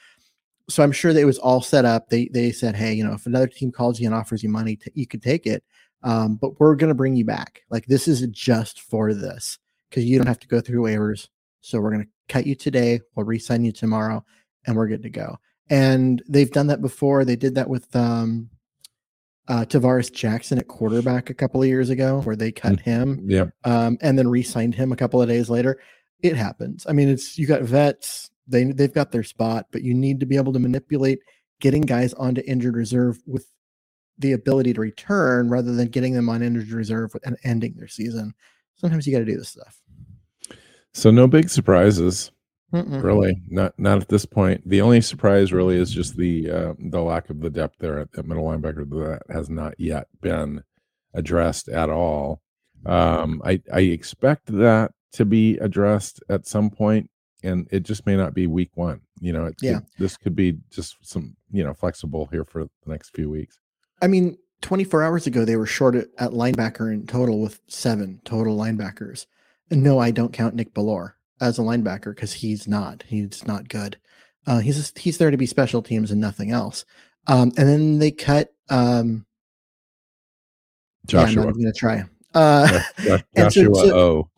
So 0.68 0.82
I'm 0.82 0.90
sure 0.90 1.12
that 1.12 1.20
it 1.20 1.24
was 1.24 1.38
all 1.38 1.62
set 1.62 1.84
up. 1.84 2.08
They 2.08 2.28
they 2.32 2.50
said, 2.50 2.74
hey, 2.74 2.92
you 2.92 3.04
know, 3.04 3.12
if 3.12 3.24
another 3.26 3.46
team 3.46 3.70
calls 3.70 4.00
you 4.00 4.06
and 4.06 4.14
offers 4.16 4.42
you 4.42 4.48
money, 4.48 4.74
to, 4.76 4.90
you 4.94 5.06
could 5.06 5.22
take 5.22 5.46
it. 5.46 5.62
Um, 6.02 6.36
but 6.36 6.58
we're 6.58 6.74
going 6.74 6.88
to 6.88 6.94
bring 6.94 7.14
you 7.14 7.24
back. 7.24 7.62
Like 7.70 7.86
this 7.86 8.08
is 8.08 8.26
just 8.32 8.80
for 8.80 9.14
this 9.14 9.58
because 9.88 10.04
you 10.04 10.18
don't 10.18 10.26
have 10.26 10.40
to 10.40 10.48
go 10.48 10.60
through 10.60 10.82
waivers. 10.82 11.28
So 11.60 11.80
we're 11.80 11.92
going 11.92 12.04
to 12.04 12.10
cut 12.28 12.48
you 12.48 12.56
today. 12.56 13.00
We'll 13.14 13.26
re-sign 13.26 13.64
you 13.64 13.70
tomorrow, 13.70 14.24
and 14.66 14.74
we're 14.74 14.88
good 14.88 15.04
to 15.04 15.10
go. 15.10 15.36
And 15.70 16.20
they've 16.28 16.50
done 16.50 16.66
that 16.66 16.82
before. 16.82 17.24
They 17.24 17.36
did 17.36 17.54
that 17.54 17.70
with 17.70 17.94
um, 17.94 18.50
uh, 19.48 19.64
Tarvaris 19.64 20.12
Jackson 20.12 20.58
at 20.58 20.68
quarterback 20.68 21.30
a 21.30 21.34
couple 21.34 21.62
of 21.62 21.68
years 21.68 21.90
ago, 21.90 22.20
where 22.22 22.36
they 22.36 22.52
cut 22.52 22.74
mm, 22.74 22.80
him, 22.80 23.20
yeah, 23.24 23.46
um, 23.64 23.98
and 24.00 24.18
then 24.18 24.28
re-signed 24.28 24.74
him 24.74 24.92
a 24.92 24.96
couple 24.96 25.22
of 25.22 25.28
days 25.28 25.48
later. 25.48 25.80
It 26.22 26.36
happens. 26.36 26.86
I 26.88 26.92
mean, 26.92 27.08
it's 27.08 27.38
you 27.38 27.46
got 27.46 27.62
vets; 27.62 28.30
they 28.46 28.64
they've 28.64 28.92
got 28.92 29.12
their 29.12 29.22
spot, 29.22 29.66
but 29.70 29.82
you 29.82 29.94
need 29.94 30.20
to 30.20 30.26
be 30.26 30.36
able 30.36 30.52
to 30.52 30.58
manipulate 30.58 31.20
getting 31.60 31.82
guys 31.82 32.12
onto 32.14 32.42
injured 32.46 32.76
reserve 32.76 33.18
with 33.26 33.46
the 34.18 34.32
ability 34.32 34.72
to 34.74 34.80
return 34.80 35.50
rather 35.50 35.72
than 35.74 35.88
getting 35.88 36.14
them 36.14 36.28
on 36.28 36.42
injured 36.42 36.70
reserve 36.70 37.14
and 37.24 37.36
ending 37.44 37.74
their 37.76 37.88
season. 37.88 38.34
Sometimes 38.76 39.06
you 39.06 39.12
got 39.12 39.20
to 39.20 39.24
do 39.24 39.36
this 39.36 39.50
stuff. 39.50 39.80
So 40.92 41.10
no 41.10 41.26
big 41.26 41.50
surprises. 41.50 42.30
Mm-mm. 42.72 43.02
Really, 43.02 43.40
not 43.48 43.78
not 43.78 44.00
at 44.00 44.08
this 44.08 44.26
point. 44.26 44.68
The 44.68 44.80
only 44.80 45.00
surprise 45.00 45.52
really 45.52 45.76
is 45.76 45.90
just 45.90 46.16
the 46.16 46.50
uh, 46.50 46.74
the 46.78 47.00
lack 47.00 47.30
of 47.30 47.40
the 47.40 47.50
depth 47.50 47.76
there 47.78 48.00
at, 48.00 48.08
at 48.18 48.26
middle 48.26 48.44
linebacker 48.44 48.88
that 48.90 49.22
has 49.30 49.48
not 49.48 49.78
yet 49.78 50.08
been 50.20 50.64
addressed 51.14 51.68
at 51.68 51.90
all. 51.90 52.42
Um, 52.84 53.40
I 53.44 53.62
I 53.72 53.80
expect 53.80 54.46
that 54.46 54.92
to 55.12 55.24
be 55.24 55.58
addressed 55.58 56.22
at 56.28 56.46
some 56.46 56.70
point, 56.70 57.08
and 57.44 57.68
it 57.70 57.84
just 57.84 58.04
may 58.04 58.16
not 58.16 58.34
be 58.34 58.48
week 58.48 58.70
one. 58.74 59.00
You 59.20 59.32
know, 59.32 59.46
it 59.46 59.54
yeah. 59.62 59.74
Could, 59.74 59.86
this 59.98 60.16
could 60.16 60.34
be 60.34 60.58
just 60.70 60.96
some 61.02 61.36
you 61.52 61.62
know 61.62 61.72
flexible 61.72 62.26
here 62.32 62.44
for 62.44 62.64
the 62.64 62.70
next 62.90 63.14
few 63.14 63.30
weeks. 63.30 63.58
I 64.02 64.08
mean, 64.08 64.36
24 64.62 65.02
hours 65.02 65.26
ago 65.26 65.44
they 65.44 65.56
were 65.56 65.66
short 65.66 65.94
at, 65.94 66.10
linebacker 66.18 66.92
in 66.92 67.06
total 67.06 67.40
with 67.40 67.60
seven 67.68 68.20
total 68.24 68.56
linebackers. 68.56 69.26
And 69.70 69.82
no, 69.82 69.98
I 69.98 70.10
don't 70.10 70.32
count 70.32 70.54
Nick 70.54 70.74
Bellore 70.74 71.15
as 71.40 71.58
a 71.58 71.62
linebacker 71.62 72.14
because 72.14 72.32
he's 72.32 72.66
not. 72.66 73.04
He's 73.06 73.46
not 73.46 73.68
good. 73.68 73.98
Uh, 74.46 74.60
he's 74.60 74.76
just, 74.76 74.98
he's 74.98 75.18
there 75.18 75.30
to 75.30 75.36
be 75.36 75.46
special 75.46 75.82
teams 75.82 76.10
and 76.10 76.20
nothing 76.20 76.50
else. 76.50 76.84
Um, 77.26 77.52
and 77.56 77.68
then 77.68 77.98
they 77.98 78.10
cut 78.10 78.54
um, 78.68 79.26
Joshua. 81.06 81.42
Yeah, 81.42 81.48
I'm 81.48 81.54
going 81.54 81.72
to 81.72 81.72
try. 81.72 82.04
Uh, 82.34 82.80
Joshua 83.36 83.74
so, 83.74 83.88
so 83.88 83.98
O. 83.98 84.30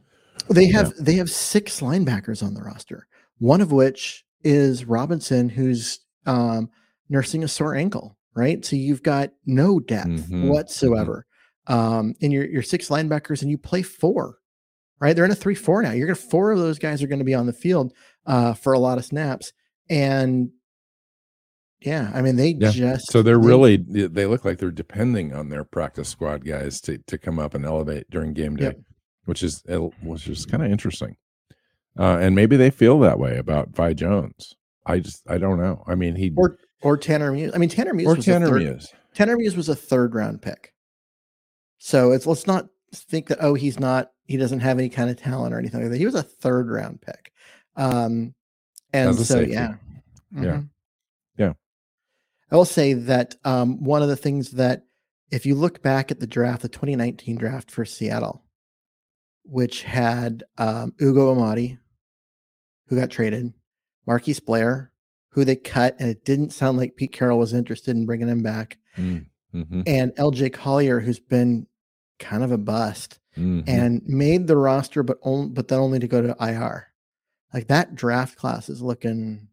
They 0.50 0.66
have 0.66 0.88
yeah. 0.96 1.02
they 1.02 1.14
have 1.14 1.30
six 1.30 1.80
linebackers 1.80 2.42
on 2.42 2.54
the 2.54 2.62
roster. 2.62 3.06
One 3.38 3.60
of 3.60 3.70
which 3.70 4.24
is 4.42 4.86
Robinson, 4.86 5.48
who's 5.48 6.00
um, 6.24 6.70
nursing 7.08 7.44
a 7.44 7.48
sore 7.48 7.74
ankle. 7.74 8.16
Right, 8.34 8.64
so 8.64 8.76
you've 8.76 9.02
got 9.02 9.30
no 9.46 9.80
depth 9.80 10.08
mm-hmm. 10.08 10.34
mm-hmm. 10.34 10.48
whatsoever 10.48 11.26
mm-hmm. 11.68 11.80
um, 11.80 12.14
in 12.20 12.30
your 12.30 12.46
your 12.46 12.62
six 12.62 12.88
linebackers, 12.88 13.42
and 13.42 13.50
you 13.50 13.58
play 13.58 13.82
four 13.82 14.38
right? 15.00 15.14
They're 15.14 15.24
in 15.24 15.30
a 15.30 15.36
three 15.36 15.54
four 15.54 15.82
now. 15.82 15.92
You're 15.92 16.06
gonna 16.06 16.16
four 16.16 16.52
of 16.52 16.58
those 16.58 16.78
guys 16.78 17.02
are 17.02 17.06
going 17.06 17.18
to 17.18 17.24
be 17.24 17.34
on 17.34 17.46
the 17.46 17.52
field 17.52 17.92
uh, 18.26 18.54
for 18.54 18.72
a 18.72 18.78
lot 18.78 18.98
of 18.98 19.04
snaps, 19.04 19.52
and 19.88 20.50
yeah, 21.80 22.10
I 22.12 22.22
mean 22.22 22.36
they 22.36 22.50
yeah. 22.50 22.70
just 22.70 23.10
so 23.10 23.22
they're 23.22 23.38
they, 23.38 23.46
really 23.46 23.76
they 23.76 24.26
look 24.26 24.44
like 24.44 24.58
they're 24.58 24.70
depending 24.70 25.32
on 25.32 25.48
their 25.48 25.64
practice 25.64 26.08
squad 26.08 26.44
guys 26.44 26.80
to 26.82 26.98
to 27.06 27.18
come 27.18 27.38
up 27.38 27.54
and 27.54 27.64
elevate 27.64 28.10
during 28.10 28.32
game 28.32 28.56
day, 28.56 28.64
yep. 28.64 28.76
which 29.26 29.42
is 29.42 29.62
which 30.02 30.26
is 30.28 30.44
kind 30.44 30.64
of 30.64 30.70
interesting. 30.70 31.16
Uh, 31.98 32.18
and 32.20 32.34
maybe 32.34 32.56
they 32.56 32.70
feel 32.70 32.98
that 33.00 33.18
way 33.18 33.38
about 33.38 33.70
Vi 33.70 33.92
Jones. 33.94 34.54
I 34.86 34.98
just 35.00 35.22
I 35.28 35.38
don't 35.38 35.58
know. 35.58 35.84
I 35.86 35.94
mean 35.94 36.16
he 36.16 36.32
or 36.36 36.58
or 36.82 36.96
Tanner 36.96 37.32
Muse. 37.32 37.52
I 37.54 37.58
mean 37.58 37.68
Tanner 37.68 37.94
Muse 37.94 38.08
or 38.08 38.16
Tanner 38.16 38.48
third, 38.48 38.62
Muse. 38.62 38.92
Tanner 39.14 39.36
Muse 39.36 39.56
was 39.56 39.68
a 39.68 39.76
third 39.76 40.14
round 40.14 40.42
pick. 40.42 40.72
So 41.78 42.10
it's 42.10 42.26
let's 42.26 42.46
not 42.46 42.68
think 42.92 43.28
that 43.28 43.38
oh 43.40 43.54
he's 43.54 43.78
not 43.78 44.10
he 44.28 44.36
doesn't 44.36 44.60
have 44.60 44.78
any 44.78 44.90
kind 44.90 45.08
of 45.08 45.16
talent 45.16 45.54
or 45.54 45.58
anything 45.58 45.80
like 45.80 45.90
that. 45.90 45.96
He 45.96 46.04
was 46.04 46.14
a 46.14 46.22
third 46.22 46.68
round 46.70 47.00
pick. 47.00 47.32
Um, 47.76 48.34
and 48.92 49.16
so 49.16 49.22
safety. 49.22 49.54
yeah. 49.54 49.74
Mm-hmm. 50.34 50.44
Yeah. 50.44 50.60
Yeah. 51.38 51.52
I 52.50 52.56
will 52.56 52.66
say 52.66 52.92
that 52.92 53.36
um, 53.44 53.82
one 53.82 54.02
of 54.02 54.08
the 54.08 54.16
things 54.16 54.52
that 54.52 54.82
if 55.30 55.46
you 55.46 55.54
look 55.54 55.82
back 55.82 56.10
at 56.10 56.20
the 56.20 56.26
draft, 56.26 56.62
the 56.62 56.68
2019 56.68 57.36
draft 57.36 57.70
for 57.70 57.86
Seattle, 57.86 58.44
which 59.44 59.82
had 59.82 60.44
um, 60.58 60.92
Ugo 61.00 61.34
Amadi, 61.34 61.78
who 62.88 62.96
got 62.96 63.10
traded, 63.10 63.52
Marquise 64.06 64.40
Blair, 64.40 64.92
who 65.30 65.44
they 65.44 65.56
cut, 65.56 65.96
and 65.98 66.10
it 66.10 66.24
didn't 66.24 66.52
sound 66.52 66.76
like 66.76 66.96
Pete 66.96 67.12
Carroll 67.12 67.38
was 67.38 67.54
interested 67.54 67.96
in 67.96 68.06
bringing 68.06 68.28
him 68.28 68.42
back, 68.42 68.78
mm, 68.96 69.24
mm-hmm. 69.54 69.82
and 69.86 70.12
LJ 70.16 70.52
Collier, 70.52 71.00
who's 71.00 71.20
been 71.20 71.66
kind 72.18 72.42
of 72.42 72.52
a 72.52 72.58
bust 72.58 73.18
mm-hmm. 73.38 73.68
and 73.68 74.02
made 74.06 74.46
the 74.46 74.56
roster, 74.56 75.02
but 75.02 75.18
only 75.22 75.50
but 75.50 75.68
then 75.68 75.78
only 75.78 75.98
to 75.98 76.08
go 76.08 76.20
to 76.20 76.36
IR. 76.40 76.88
Like 77.52 77.68
that 77.68 77.94
draft 77.94 78.36
class 78.36 78.68
is 78.68 78.82
looking. 78.82 79.48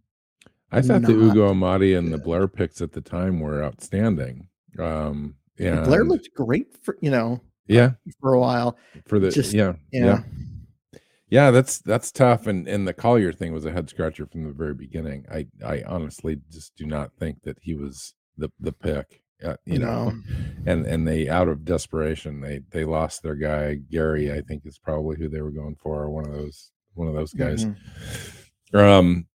I 0.72 0.82
thought 0.82 1.04
the 1.04 1.14
Ugo 1.14 1.50
Amadi 1.50 1.98
and 1.98 2.12
the 2.12 2.18
Blair 2.18 2.48
picks 2.48 2.82
at 2.82 2.92
the 2.92 3.02
time 3.02 3.40
were 3.40 3.64
outstanding. 3.64 4.50
Um, 4.78 5.36
yeah, 5.58 5.84
Blair 5.86 6.04
looked 6.04 6.34
great 6.34 6.76
for 6.84 6.98
you 7.02 7.12
know. 7.12 7.42
Yeah, 7.68 7.92
for 8.20 8.34
a 8.34 8.40
while. 8.40 8.78
For 9.08 9.20
the 9.20 9.32
Just, 9.32 9.54
yeah, 9.54 9.74
yeah, 9.92 10.06
yeah, 10.06 11.00
yeah. 11.30 11.52
That's 11.52 11.80
that's 11.80 12.12
tough. 12.12 12.48
And 12.48 12.68
and 12.68 12.88
the 12.88 12.94
Collier 12.94 13.32
thing 13.32 13.54
was 13.54 13.66
a 13.66 13.72
head 13.72 13.90
scratcher 13.90 14.26
from 14.26 14.44
the 14.44 14.52
very 14.52 14.74
beginning. 14.74 15.26
I 15.32 15.48
I 15.66 15.84
honestly 15.88 16.40
just 16.52 16.76
do 16.76 16.86
not 16.86 17.12
think 17.18 17.44
that 17.44 17.58
he 17.62 17.74
was 17.74 18.14
the 18.38 18.52
the 18.60 18.74
pick 18.74 19.22
uh, 19.44 19.56
you 19.66 19.80
know, 19.80 20.14
and 20.66 20.86
and 20.86 21.08
they 21.08 21.30
out 21.30 21.48
of 21.48 21.66
desperation 21.66 22.42
they 22.42 22.62
they 22.72 22.86
lost 22.86 23.24
their 23.24 23.36
guy 23.36 23.76
Gary. 23.76 24.32
I 24.32 24.42
think 24.42 24.66
is 24.66 24.78
probably 24.78 25.18
who 25.18 25.30
they 25.30 25.42
were 25.42 25.52
going 25.52 25.76
for, 25.76 26.10
one 26.10 26.26
of 26.26 26.34
those 26.34 26.72
one 26.94 27.08
of 27.08 27.14
those 27.14 27.34
guys. 27.34 27.66
Mm-hmm. 27.66 28.78
Um, 28.78 29.28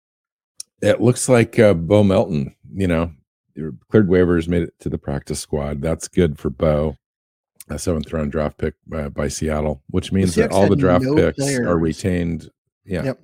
it 0.81 1.01
looks 1.01 1.29
like 1.29 1.59
uh, 1.59 1.75
Bo 1.75 2.05
Melton. 2.05 2.55
You 2.73 2.87
know, 2.87 3.13
cleared 3.91 4.09
waivers, 4.09 4.49
made 4.49 4.63
it 4.63 4.75
to 4.81 4.89
the 4.89 4.99
practice 4.99 5.41
squad. 5.41 5.83
That's 5.83 6.09
good 6.09 6.39
for 6.39 6.51
Bo. 6.51 6.97
A 7.71 7.79
seventh 7.79 8.11
round 8.13 8.33
draft 8.33 8.57
pick 8.57 8.75
uh, 8.95 9.11
by 9.11 9.29
Seattle, 9.29 9.83
which 9.91 10.11
means 10.11 10.35
that 10.37 10.53
all 10.53 10.69
the 10.69 10.77
draft 10.77 11.05
no 11.05 11.15
picks 11.15 11.39
players. 11.39 11.67
are 11.67 11.79
retained. 11.79 12.51
Yeah. 12.85 13.05
Yep. 13.05 13.21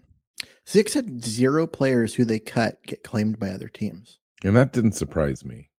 Six 0.66 0.94
had 0.94 1.24
zero 1.24 1.66
players 1.66 2.14
who 2.14 2.24
they 2.24 2.38
cut 2.38 2.82
get 2.86 3.02
claimed 3.02 3.38
by 3.38 3.50
other 3.50 3.68
teams. 3.68 4.18
And 4.44 4.54
that 4.56 4.72
didn't 4.72 4.92
surprise 4.92 5.44
me. 5.44 5.70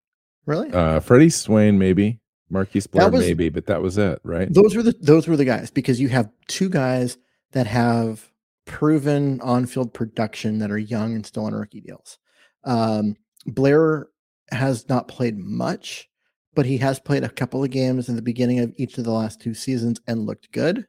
Really? 0.46 0.72
Uh, 0.72 1.00
Freddie 1.00 1.30
Swain, 1.30 1.78
maybe. 1.80 2.20
Marquise 2.50 2.88
Blair, 2.88 3.10
was, 3.10 3.22
maybe, 3.22 3.50
but 3.50 3.66
that 3.66 3.82
was 3.82 3.98
it, 3.98 4.20
right? 4.24 4.48
Those 4.54 4.76
were 4.76 4.84
the 4.84 4.96
those 5.02 5.28
were 5.28 5.36
the 5.36 5.46
guys 5.46 5.72
because 5.72 6.00
you 6.00 6.10
have 6.10 6.30
two 6.48 6.70
guys 6.70 7.18
that 7.54 7.66
have 7.66 8.32
proven 8.66 9.42
on-field 9.42 9.94
production 9.94 10.60
that 10.60 10.72
are 10.72 10.78
young 10.78 11.16
and 11.16 11.26
still 11.26 11.46
on 11.46 11.54
rookie 11.54 11.82
deals. 11.82 12.20
Um, 12.64 13.16
Blair 13.46 14.08
has 14.52 14.88
not 14.90 15.08
played 15.08 15.38
much, 15.38 16.08
but 16.54 16.66
he 16.66 16.78
has 16.78 17.00
played 17.00 17.24
a 17.24 17.30
couple 17.30 17.64
of 17.64 17.72
games 17.72 18.10
in 18.10 18.16
the 18.16 18.22
beginning 18.22 18.60
of 18.60 18.74
each 18.78 18.98
of 18.98 19.04
the 19.04 19.12
last 19.12 19.42
two 19.42 19.54
seasons 19.54 20.00
and 20.08 20.26
looked 20.26 20.52
good. 20.52 20.86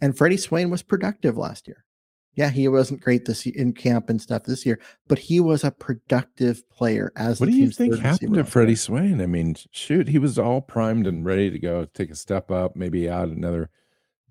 And 0.00 0.16
Freddie 0.16 0.38
Swain 0.38 0.70
was 0.70 0.82
productive 0.82 1.36
last 1.36 1.68
year. 1.68 1.84
Yeah, 2.34 2.50
he 2.50 2.68
wasn't 2.68 3.00
great 3.00 3.24
this 3.24 3.44
in 3.44 3.72
camp 3.72 4.08
and 4.08 4.22
stuff 4.22 4.44
this 4.44 4.64
year, 4.64 4.80
but 5.08 5.18
he 5.18 5.40
was 5.40 5.64
a 5.64 5.70
productive 5.70 6.68
player. 6.70 7.12
As 7.16 7.40
what 7.40 7.50
do 7.50 7.56
you 7.56 7.70
think 7.70 7.98
happened 7.98 8.34
to 8.34 8.44
Freddie 8.44 8.76
Swain? 8.76 9.20
I 9.20 9.26
mean, 9.26 9.56
shoot, 9.72 10.08
he 10.08 10.18
was 10.18 10.38
all 10.38 10.60
primed 10.60 11.06
and 11.06 11.24
ready 11.24 11.50
to 11.50 11.58
go, 11.58 11.86
take 11.86 12.10
a 12.10 12.14
step 12.14 12.50
up, 12.50 12.76
maybe 12.76 13.08
add 13.08 13.28
another 13.28 13.68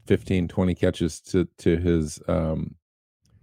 15, 0.07 0.47
20 0.47 0.75
catches 0.75 1.19
to 1.21 1.47
to 1.59 1.77
his 1.77 2.19
um 2.27 2.75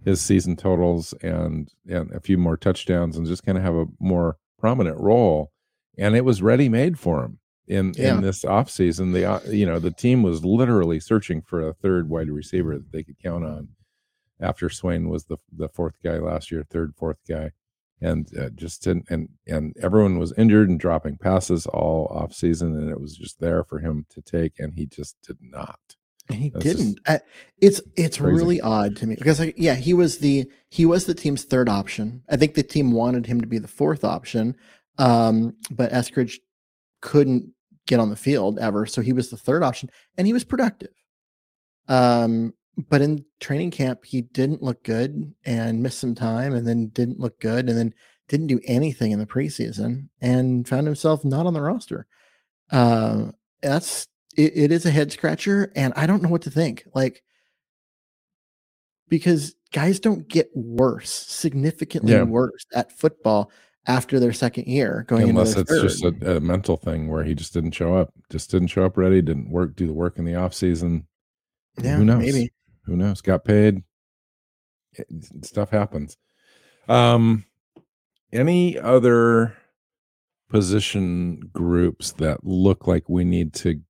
his 0.03 0.21
season 0.21 0.55
totals 0.55 1.13
and 1.21 1.71
and 1.87 2.11
a 2.11 2.19
few 2.19 2.37
more 2.37 2.57
touchdowns 2.57 3.15
and 3.15 3.27
just 3.27 3.45
kind 3.45 3.57
of 3.57 3.63
have 3.63 3.75
a 3.75 3.85
more 3.99 4.37
prominent 4.59 4.97
role. 4.99 5.51
And 5.97 6.15
it 6.15 6.25
was 6.25 6.41
ready 6.41 6.69
made 6.69 6.99
for 6.99 7.23
him 7.23 7.39
in 7.67 7.93
yeah. 7.95 8.15
in 8.15 8.21
this 8.21 8.43
offseason. 8.43 9.13
The 9.13 9.25
uh, 9.25 9.39
you 9.49 9.65
know 9.65 9.79
the 9.79 9.91
team 9.91 10.23
was 10.23 10.43
literally 10.43 10.99
searching 10.99 11.41
for 11.41 11.67
a 11.67 11.73
third 11.73 12.09
wide 12.09 12.29
receiver 12.29 12.75
that 12.75 12.91
they 12.91 13.03
could 13.03 13.19
count 13.21 13.45
on 13.45 13.69
after 14.39 14.69
Swain 14.69 15.09
was 15.09 15.25
the 15.25 15.37
the 15.51 15.69
fourth 15.69 15.95
guy 16.03 16.17
last 16.17 16.51
year, 16.51 16.65
third, 16.69 16.93
fourth 16.95 17.19
guy, 17.27 17.51
and 18.01 18.27
uh, 18.37 18.49
just 18.49 18.83
didn't. 18.83 19.05
And 19.09 19.29
and 19.47 19.75
everyone 19.81 20.19
was 20.19 20.33
injured 20.37 20.69
and 20.69 20.79
dropping 20.79 21.17
passes 21.17 21.65
all 21.67 22.07
off 22.07 22.33
season, 22.33 22.75
and 22.77 22.89
it 22.89 22.99
was 22.99 23.15
just 23.15 23.39
there 23.39 23.63
for 23.63 23.79
him 23.79 24.05
to 24.09 24.21
take, 24.21 24.53
and 24.59 24.73
he 24.73 24.85
just 24.85 25.15
did 25.25 25.37
not. 25.41 25.79
And 26.29 26.39
he 26.39 26.49
That's 26.49 26.65
didn't. 26.65 26.99
Uh, 27.05 27.19
it's 27.61 27.81
it's 27.95 28.17
crazy. 28.17 28.35
really 28.35 28.61
odd 28.61 28.97
to 28.97 29.07
me 29.07 29.15
because 29.15 29.39
like 29.39 29.55
yeah, 29.57 29.75
he 29.75 29.93
was 29.93 30.19
the 30.19 30.45
he 30.69 30.85
was 30.85 31.05
the 31.05 31.13
team's 31.13 31.43
third 31.43 31.69
option. 31.69 32.23
I 32.29 32.35
think 32.35 32.53
the 32.53 32.63
team 32.63 32.91
wanted 32.91 33.25
him 33.25 33.41
to 33.41 33.47
be 33.47 33.59
the 33.59 33.67
fourth 33.67 34.03
option, 34.03 34.55
um, 34.97 35.55
but 35.71 35.91
Eskridge 35.91 36.35
couldn't 37.01 37.53
get 37.87 37.99
on 37.99 38.09
the 38.09 38.15
field 38.17 38.59
ever, 38.59 38.85
so 38.85 39.01
he 39.01 39.13
was 39.13 39.29
the 39.29 39.37
third 39.37 39.63
option, 39.63 39.89
and 40.17 40.27
he 40.27 40.33
was 40.33 40.43
productive. 40.43 40.91
Um, 41.87 42.53
but 42.89 43.01
in 43.01 43.25
training 43.39 43.71
camp, 43.71 44.05
he 44.05 44.21
didn't 44.21 44.61
look 44.61 44.83
good 44.83 45.33
and 45.45 45.81
missed 45.81 45.99
some 45.99 46.15
time 46.15 46.53
and 46.53 46.67
then 46.67 46.87
didn't 46.87 47.19
look 47.19 47.39
good 47.39 47.69
and 47.69 47.77
then 47.77 47.93
didn't 48.27 48.47
do 48.47 48.59
anything 48.65 49.11
in 49.11 49.19
the 49.19 49.25
preseason 49.25 50.09
and 50.21 50.67
found 50.67 50.85
himself 50.85 51.25
not 51.25 51.47
on 51.47 51.53
the 51.53 51.61
roster. 51.61 52.05
Uh, 52.71 53.31
that's 53.61 54.07
it, 54.35 54.55
it 54.55 54.71
is 54.71 54.85
a 54.85 54.91
head 54.91 55.11
scratcher, 55.11 55.71
and 55.75 55.93
I 55.95 56.05
don't 56.05 56.21
know 56.21 56.29
what 56.29 56.43
to 56.43 56.51
think. 56.51 56.85
Like, 56.93 57.23
because 59.09 59.55
guys 59.73 59.99
don't 59.99 60.27
get 60.27 60.49
worse, 60.53 61.11
significantly 61.11 62.13
yeah. 62.13 62.23
worse 62.23 62.65
at 62.75 62.91
football 62.91 63.51
after 63.87 64.19
their 64.19 64.33
second 64.33 64.67
year 64.67 65.05
going 65.07 65.29
unless 65.29 65.55
it's 65.55 65.71
third. 65.71 65.81
just 65.81 66.03
a, 66.03 66.35
a, 66.35 66.39
mental 66.41 66.75
thing 66.75 67.07
where 67.07 67.23
he 67.23 67.33
just 67.33 67.53
didn't 67.53 67.71
show 67.71 67.95
up 67.95 68.11
just 68.29 68.51
didn't 68.51 68.67
show 68.67 68.83
up 68.83 68.97
ready 68.97 69.21
didn't 69.21 69.49
work 69.49 69.77
do 69.77 69.87
the 69.87 69.93
work 69.93 70.17
in 70.17 70.25
the 70.25 70.35
off 70.35 70.53
season 70.53 71.07
yeah 71.81 71.95
who 71.95 72.03
knows 72.03 72.19
maybe 72.19 72.51
who 72.87 72.95
knows? 72.95 73.21
Got 73.21 73.45
paid. 73.45 73.83
It, 74.93 75.07
stuff 75.43 75.69
happens. 75.69 76.17
Um, 76.87 77.45
any 78.31 78.79
other 78.79 79.55
position 80.49 81.41
groups 81.51 82.13
that 82.13 82.43
look 82.43 82.87
like 82.87 83.09
we 83.09 83.23
need 83.23 83.53
to 83.53 83.81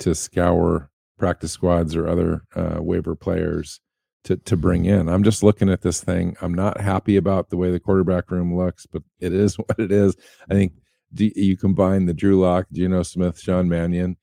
to 0.00 0.14
scour 0.14 0.90
practice 1.18 1.52
squads 1.52 1.96
or 1.96 2.06
other 2.06 2.42
uh, 2.54 2.82
waiver 2.82 3.14
players 3.16 3.80
to 4.24 4.36
to 4.36 4.56
bring 4.56 4.84
in? 4.84 5.08
I'm 5.08 5.24
just 5.24 5.42
looking 5.42 5.70
at 5.70 5.80
this 5.80 6.04
thing. 6.04 6.36
I'm 6.42 6.54
not 6.54 6.80
happy 6.80 7.16
about 7.16 7.48
the 7.48 7.56
way 7.56 7.70
the 7.70 7.80
quarterback 7.80 8.30
room 8.30 8.54
looks, 8.56 8.86
but 8.86 9.02
it 9.20 9.32
is 9.32 9.56
what 9.58 9.78
it 9.78 9.90
is. 9.90 10.14
I 10.50 10.54
think 10.54 10.74
you 11.16 11.56
combine 11.56 12.06
the 12.06 12.14
Drew 12.14 12.38
Lock, 12.40 12.66
Geno 12.72 13.02
Smith, 13.04 13.40
Sean 13.40 13.68
Mannion 13.68 14.16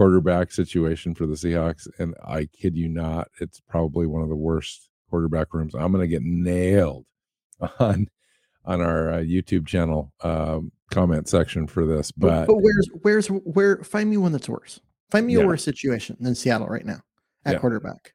quarterback 0.00 0.50
situation 0.50 1.14
for 1.14 1.26
the 1.26 1.34
Seahawks. 1.34 1.86
And 1.98 2.14
I 2.24 2.46
kid 2.46 2.74
you 2.74 2.88
not, 2.88 3.28
it's 3.38 3.60
probably 3.60 4.06
one 4.06 4.22
of 4.22 4.30
the 4.30 4.36
worst 4.36 4.88
quarterback 5.10 5.52
rooms. 5.52 5.74
I'm 5.74 5.92
going 5.92 6.00
to 6.00 6.08
get 6.08 6.22
nailed 6.22 7.04
on 7.78 8.08
on 8.64 8.80
our 8.80 9.12
uh, 9.12 9.18
YouTube 9.18 9.66
channel 9.66 10.10
um, 10.22 10.72
comment 10.90 11.28
section 11.28 11.66
for 11.66 11.84
this. 11.84 12.12
But, 12.12 12.46
but, 12.46 12.62
where's 12.62 12.88
where's 13.02 13.26
where? 13.26 13.84
Find 13.84 14.08
me 14.08 14.16
one 14.16 14.32
that's 14.32 14.48
worse. 14.48 14.80
Find 15.10 15.26
me 15.26 15.34
yeah. 15.34 15.42
a 15.42 15.46
worse 15.46 15.62
situation 15.62 16.16
than 16.18 16.34
Seattle 16.34 16.68
right 16.68 16.86
now 16.86 17.02
at 17.44 17.54
yeah. 17.54 17.58
quarterback. 17.58 18.14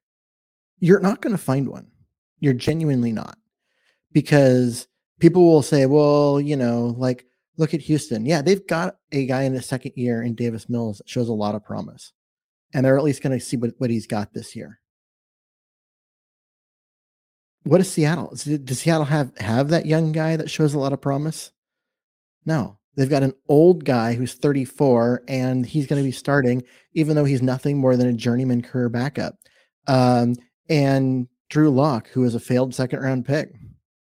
You're 0.79 1.01
not 1.01 1.21
going 1.21 1.35
to 1.35 1.41
find 1.41 1.67
one. 1.67 1.91
You're 2.39 2.53
genuinely 2.53 3.11
not, 3.11 3.37
because 4.11 4.87
people 5.19 5.45
will 5.45 5.61
say, 5.61 5.85
"Well, 5.85 6.41
you 6.41 6.55
know, 6.55 6.95
like." 6.97 7.27
Look 7.57 7.73
at 7.73 7.81
Houston. 7.81 8.25
Yeah, 8.25 8.41
they've 8.41 8.65
got 8.67 8.97
a 9.11 9.25
guy 9.25 9.43
in 9.43 9.53
the 9.53 9.61
second 9.61 9.93
year 9.95 10.21
in 10.21 10.35
Davis 10.35 10.67
Mills 10.67 10.97
that 10.97 11.09
shows 11.09 11.29
a 11.29 11.33
lot 11.33 11.55
of 11.55 11.63
promise. 11.63 12.11
And 12.73 12.85
they're 12.85 12.97
at 12.97 13.03
least 13.03 13.23
going 13.23 13.37
to 13.37 13.43
see 13.43 13.57
what, 13.57 13.71
what 13.77 13.89
he's 13.89 14.07
got 14.07 14.33
this 14.33 14.55
year. 14.55 14.79
What 17.63 17.81
is 17.81 17.89
Seattle? 17.89 18.35
Does 18.35 18.79
Seattle 18.79 19.05
have, 19.05 19.35
have 19.37 19.69
that 19.69 19.85
young 19.85 20.11
guy 20.11 20.35
that 20.35 20.51
shows 20.51 20.73
a 20.73 20.79
lot 20.79 20.93
of 20.93 21.01
promise? 21.01 21.51
No. 22.45 22.77
They've 22.95 23.09
got 23.09 23.23
an 23.23 23.33
old 23.49 23.85
guy 23.85 24.13
who's 24.13 24.33
34 24.33 25.23
and 25.27 25.65
he's 25.65 25.87
going 25.87 26.01
to 26.01 26.07
be 26.07 26.11
starting, 26.11 26.63
even 26.93 27.15
though 27.15 27.25
he's 27.25 27.41
nothing 27.41 27.77
more 27.77 27.97
than 27.97 28.07
a 28.07 28.13
journeyman 28.13 28.61
career 28.61 28.89
backup. 28.89 29.35
Um, 29.87 30.35
and 30.69 31.27
Drew 31.49 31.69
Lock, 31.69 32.09
who 32.09 32.23
is 32.23 32.35
a 32.35 32.39
failed 32.39 32.73
second 32.73 33.01
round 33.01 33.25
pick. 33.25 33.53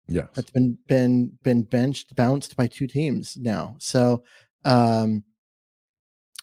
Yeah, 0.10 0.28
that's 0.34 0.52
been 0.52 0.78
been 0.88 1.32
been 1.43 1.63
benched, 1.63 2.15
bounced 2.15 2.56
by 2.56 2.67
two 2.67 2.88
teams 2.88 3.38
now. 3.38 3.76
So 3.80 4.24
um, 4.65 5.24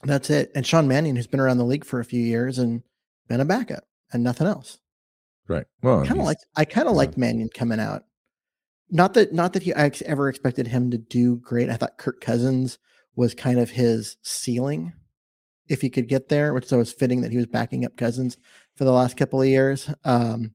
that's 0.02 0.30
it. 0.30 0.50
And 0.54 0.66
Sean 0.66 0.88
Mannion, 0.88 1.16
who's 1.16 1.26
been 1.26 1.40
around 1.40 1.58
the 1.58 1.64
league 1.64 1.84
for 1.84 2.00
a 2.00 2.04
few 2.04 2.22
years 2.22 2.58
and 2.58 2.82
been 3.28 3.40
a 3.40 3.44
backup 3.44 3.84
and 4.12 4.22
nothing 4.22 4.46
else. 4.46 4.78
Right. 5.48 5.66
Well, 5.82 6.04
kind 6.04 6.20
of 6.20 6.26
like 6.26 6.38
I 6.56 6.64
kind 6.64 6.88
of 6.88 6.92
yeah. 6.92 6.98
liked 6.98 7.16
Mannion 7.16 7.48
coming 7.52 7.80
out. 7.80 8.04
Not 8.90 9.14
that 9.14 9.32
not 9.32 9.52
that 9.52 9.62
he 9.62 9.74
I 9.74 9.90
ever 10.04 10.28
expected 10.28 10.68
him 10.68 10.90
to 10.90 10.98
do 10.98 11.36
great. 11.36 11.70
I 11.70 11.76
thought 11.76 11.98
Kirk 11.98 12.20
Cousins 12.20 12.78
was 13.16 13.34
kind 13.34 13.58
of 13.58 13.70
his 13.70 14.16
ceiling 14.22 14.92
if 15.68 15.80
he 15.80 15.90
could 15.90 16.08
get 16.08 16.28
there, 16.28 16.54
which 16.54 16.66
so 16.66 16.78
was 16.78 16.92
fitting 16.92 17.22
that 17.22 17.32
he 17.32 17.36
was 17.36 17.46
backing 17.46 17.84
up 17.84 17.96
Cousins 17.96 18.36
for 18.76 18.84
the 18.84 18.92
last 18.92 19.16
couple 19.16 19.40
of 19.40 19.48
years. 19.48 19.90
Um, 20.04 20.54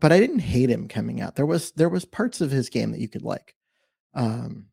but 0.00 0.12
I 0.12 0.20
didn't 0.20 0.40
hate 0.40 0.70
him 0.70 0.88
coming 0.88 1.20
out. 1.20 1.36
There 1.36 1.46
was 1.46 1.72
there 1.72 1.88
was 1.88 2.04
parts 2.04 2.40
of 2.40 2.50
his 2.50 2.68
game 2.68 2.90
that 2.92 3.00
you 3.00 3.08
could 3.08 3.22
like. 3.22 3.54
Um, 4.14 4.66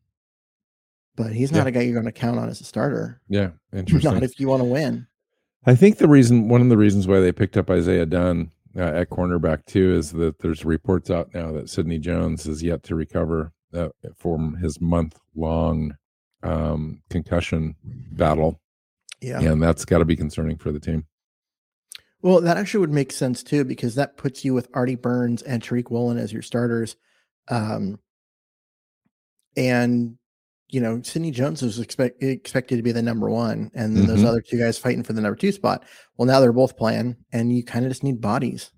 but 1.16 1.32
he's 1.32 1.52
not 1.52 1.64
yeah. 1.64 1.68
a 1.68 1.70
guy 1.72 1.80
you're 1.82 1.94
going 1.94 2.06
to 2.06 2.12
count 2.12 2.38
on 2.38 2.48
as 2.48 2.60
a 2.60 2.64
starter. 2.64 3.20
Yeah, 3.28 3.50
interesting. 3.72 4.14
Not 4.14 4.22
if 4.22 4.38
you 4.40 4.48
want 4.48 4.60
to 4.60 4.68
win. 4.68 5.06
I 5.64 5.74
think 5.74 5.98
the 5.98 6.08
reason, 6.08 6.48
one 6.48 6.60
of 6.60 6.68
the 6.68 6.76
reasons 6.76 7.06
why 7.06 7.20
they 7.20 7.32
picked 7.32 7.56
up 7.56 7.70
Isaiah 7.70 8.06
Dunn 8.06 8.50
uh, 8.76 8.80
at 8.80 9.10
cornerback 9.10 9.64
too, 9.66 9.94
is 9.94 10.10
that 10.12 10.38
there's 10.40 10.64
reports 10.64 11.10
out 11.10 11.32
now 11.34 11.52
that 11.52 11.70
Sidney 11.70 11.98
Jones 11.98 12.46
is 12.46 12.62
yet 12.62 12.82
to 12.84 12.94
recover 12.94 13.52
uh, 13.72 13.88
from 14.16 14.56
his 14.56 14.80
month 14.80 15.18
long 15.36 15.96
um, 16.42 17.02
concussion 17.10 17.76
battle. 17.84 18.60
Yeah, 19.20 19.40
and 19.40 19.62
that's 19.62 19.84
got 19.84 19.98
to 19.98 20.04
be 20.04 20.16
concerning 20.16 20.56
for 20.56 20.72
the 20.72 20.80
team. 20.80 21.06
Well, 22.22 22.40
that 22.40 22.56
actually 22.56 22.80
would 22.80 22.92
make 22.92 23.12
sense 23.12 23.42
too, 23.42 23.64
because 23.64 23.96
that 23.96 24.16
puts 24.16 24.44
you 24.44 24.54
with 24.54 24.68
Artie 24.72 24.94
Burns 24.94 25.42
and 25.42 25.62
Tariq 25.62 25.90
Woolen 25.90 26.18
as 26.18 26.32
your 26.32 26.42
starters. 26.42 26.96
Um, 27.48 27.98
and 29.56 30.16
you 30.68 30.80
know, 30.80 31.02
Sidney 31.02 31.30
Jones 31.30 31.60
was 31.60 31.78
expect, 31.78 32.22
expected 32.22 32.76
to 32.76 32.82
be 32.82 32.92
the 32.92 33.02
number 33.02 33.28
one, 33.28 33.70
and 33.74 33.94
mm-hmm. 33.94 34.06
those 34.06 34.24
other 34.24 34.40
two 34.40 34.58
guys 34.58 34.78
fighting 34.78 35.02
for 35.02 35.12
the 35.12 35.20
number 35.20 35.36
two 35.36 35.52
spot. 35.52 35.84
Well, 36.16 36.26
now 36.26 36.40
they're 36.40 36.52
both 36.52 36.78
playing, 36.78 37.16
and 37.30 37.54
you 37.54 37.62
kind 37.62 37.84
of 37.84 37.90
just 37.90 38.02
need 38.02 38.22
bodies. 38.22 38.72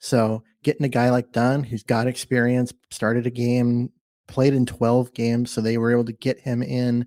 So 0.00 0.42
getting 0.64 0.84
a 0.84 0.88
guy 0.88 1.10
like 1.10 1.30
Dunn, 1.30 1.62
who's 1.62 1.84
got 1.84 2.08
experience, 2.08 2.74
started 2.90 3.24
a 3.24 3.30
game, 3.30 3.92
played 4.26 4.52
in 4.52 4.66
12 4.66 5.14
games, 5.14 5.52
so 5.52 5.60
they 5.60 5.78
were 5.78 5.92
able 5.92 6.06
to 6.06 6.12
get 6.12 6.40
him 6.40 6.60
in 6.60 7.06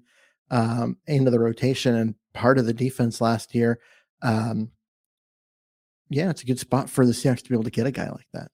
um, 0.50 0.96
into 1.08 1.30
the 1.30 1.40
rotation 1.40 1.96
and 1.96 2.16
part 2.34 2.58
of 2.58 2.66
the 2.66 2.74
defense 2.74 3.20
last 3.20 3.54
year. 3.54 3.80
Um, 4.22 4.72
yeah, 6.10 6.30
it's 6.30 6.44
a 6.44 6.46
good 6.46 6.60
spot 6.60 6.90
for 6.90 7.06
the 7.06 7.12
Seahawks 7.12 7.44
to 7.44 7.50
be 7.50 7.56
able 7.56 7.64
to 7.64 7.72
get 7.72 7.88
a 7.88 7.92
guy 7.92 8.10
like 8.10 8.28
that. 8.34 8.52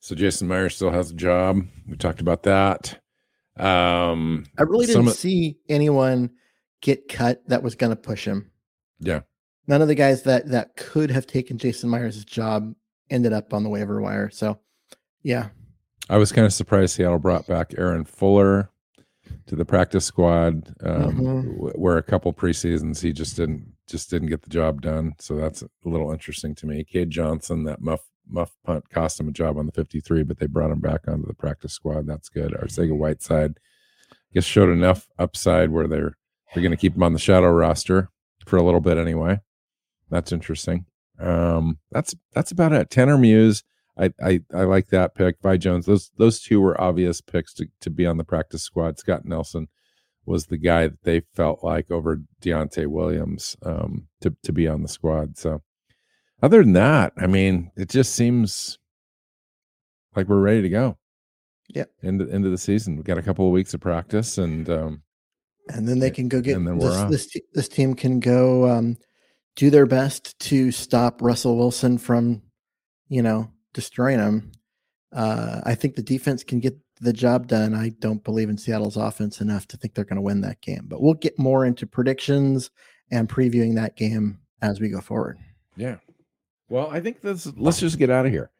So 0.00 0.14
Jason 0.14 0.48
Myers 0.48 0.76
still 0.76 0.90
has 0.90 1.10
a 1.10 1.14
job. 1.14 1.62
We 1.88 1.96
talked 1.96 2.20
about 2.20 2.44
that. 2.44 3.00
Um, 3.56 4.46
I 4.58 4.62
really 4.62 4.86
didn't 4.86 5.10
see 5.10 5.58
anyone 5.68 6.30
get 6.80 7.08
cut 7.08 7.46
that 7.48 7.62
was 7.62 7.74
going 7.74 7.90
to 7.90 7.96
push 7.96 8.24
him. 8.24 8.50
Yeah. 9.00 9.20
None 9.66 9.82
of 9.82 9.88
the 9.88 9.94
guys 9.94 10.22
that 10.22 10.48
that 10.48 10.76
could 10.76 11.10
have 11.10 11.26
taken 11.26 11.58
Jason 11.58 11.90
Myers' 11.90 12.24
job 12.24 12.74
ended 13.10 13.32
up 13.32 13.52
on 13.52 13.64
the 13.64 13.68
waiver 13.68 14.00
wire. 14.00 14.30
So, 14.30 14.58
yeah. 15.22 15.48
I 16.08 16.16
was 16.16 16.32
kind 16.32 16.46
of 16.46 16.52
surprised 16.52 16.94
Seattle 16.94 17.18
brought 17.18 17.46
back 17.46 17.74
Aaron 17.76 18.04
Fuller 18.04 18.70
to 19.46 19.56
the 19.56 19.64
practice 19.64 20.06
squad, 20.06 20.74
um, 20.82 21.20
mm-hmm. 21.20 21.80
where 21.80 21.98
a 21.98 22.02
couple 22.02 22.32
preseasons 22.32 23.02
he 23.02 23.12
just 23.12 23.36
didn't 23.36 23.66
just 23.88 24.10
didn't 24.10 24.28
get 24.28 24.42
the 24.42 24.50
job 24.50 24.82
done. 24.82 25.14
So 25.18 25.36
that's 25.36 25.62
a 25.62 25.68
little 25.84 26.12
interesting 26.12 26.54
to 26.56 26.66
me. 26.66 26.84
Cade 26.84 27.10
Johnson, 27.10 27.64
that 27.64 27.80
muff 27.80 28.02
muff 28.30 28.54
punt 28.64 28.90
cost 28.90 29.18
him 29.20 29.28
a 29.28 29.32
job 29.32 29.56
on 29.58 29.66
the 29.66 29.72
53, 29.72 30.22
but 30.22 30.38
they 30.38 30.46
brought 30.46 30.70
him 30.70 30.80
back 30.80 31.08
onto 31.08 31.26
the 31.26 31.34
practice 31.34 31.72
squad. 31.72 32.06
That's 32.06 32.28
good. 32.28 32.52
Arcega 32.52 32.96
Whiteside, 32.96 33.58
I 34.12 34.16
guess, 34.34 34.44
showed 34.44 34.70
enough 34.70 35.08
upside 35.18 35.70
where 35.70 35.88
they're 35.88 36.16
They're 36.54 36.62
going 36.62 36.72
to 36.72 36.76
keep 36.76 36.96
him 36.96 37.02
on 37.02 37.14
the 37.14 37.18
shadow 37.18 37.50
roster 37.50 38.10
for 38.46 38.56
a 38.56 38.62
little 38.62 38.80
bit 38.80 38.98
anyway. 38.98 39.40
That's 40.10 40.32
interesting. 40.32 40.86
Um, 41.18 41.78
that's 41.90 42.14
that's 42.34 42.52
about 42.52 42.72
it. 42.72 42.90
Tanner 42.90 43.18
Muse, 43.18 43.62
I, 43.98 44.12
I 44.22 44.40
I 44.54 44.62
like 44.64 44.88
that 44.88 45.14
pick. 45.14 45.36
Vi 45.42 45.56
Jones, 45.58 45.86
those 45.86 46.10
those 46.16 46.40
two 46.40 46.60
were 46.60 46.80
obvious 46.80 47.20
picks 47.20 47.52
to 47.54 47.66
to 47.80 47.90
be 47.90 48.06
on 48.06 48.16
the 48.18 48.24
practice 48.24 48.62
squad. 48.62 48.98
Scott 48.98 49.24
Nelson 49.24 49.68
was 50.28 50.46
the 50.46 50.58
guy 50.58 50.88
that 50.88 51.02
they 51.02 51.22
felt 51.34 51.64
like 51.64 51.90
over 51.90 52.20
Deontai 52.42 52.86
Williams 52.86 53.56
um, 53.62 54.08
to 54.20 54.34
to 54.42 54.52
be 54.52 54.68
on 54.68 54.82
the 54.82 54.88
squad. 54.88 55.36
So 55.38 55.62
other 56.42 56.62
than 56.62 56.74
that, 56.74 57.12
I 57.16 57.26
mean, 57.26 57.70
it 57.76 57.88
just 57.88 58.14
seems 58.14 58.78
like 60.14 60.28
we're 60.28 60.40
ready 60.40 60.62
to 60.62 60.68
go. 60.68 60.98
Yeah, 61.68 61.84
into 62.02 62.26
into 62.28 62.48
the 62.48 62.58
season. 62.58 62.96
We 62.96 63.02
got 63.02 63.18
a 63.18 63.22
couple 63.22 63.46
of 63.46 63.52
weeks 63.52 63.74
of 63.74 63.80
practice, 63.80 64.38
and 64.38 64.68
um, 64.70 65.02
and 65.68 65.88
then 65.88 65.98
they 65.98 66.10
can 66.10 66.28
go 66.28 66.40
get 66.40 66.58
this, 67.10 67.26
this, 67.26 67.42
this 67.52 67.68
team 67.68 67.94
can 67.94 68.20
go 68.20 68.68
um, 68.68 68.96
do 69.56 69.70
their 69.70 69.86
best 69.86 70.38
to 70.38 70.70
stop 70.72 71.20
Russell 71.20 71.56
Wilson 71.56 71.98
from, 71.98 72.42
you 73.08 73.22
know, 73.22 73.50
destroying 73.74 74.18
him. 74.18 74.52
Uh, 75.12 75.60
I 75.64 75.74
think 75.74 75.94
the 75.94 76.02
defense 76.02 76.44
can 76.44 76.60
get 76.60 76.78
the 77.00 77.12
job 77.12 77.46
done. 77.46 77.74
I 77.74 77.90
don't 78.00 78.24
believe 78.24 78.48
in 78.48 78.58
Seattle's 78.58 78.96
offense 78.96 79.40
enough 79.40 79.66
to 79.68 79.76
think 79.76 79.94
they're 79.94 80.04
going 80.04 80.16
to 80.16 80.22
win 80.22 80.40
that 80.42 80.60
game, 80.60 80.86
but 80.86 81.00
we'll 81.00 81.14
get 81.14 81.38
more 81.38 81.64
into 81.64 81.86
predictions 81.86 82.70
and 83.10 83.28
previewing 83.28 83.74
that 83.76 83.96
game 83.96 84.38
as 84.62 84.80
we 84.80 84.88
go 84.88 85.00
forward. 85.00 85.38
Yeah. 85.76 85.96
Well, 86.68 86.88
I 86.90 87.00
think 87.00 87.20
this. 87.20 87.50
Let's 87.56 87.80
just 87.80 87.98
get 87.98 88.10
out 88.10 88.26
of 88.26 88.32
here. 88.32 88.50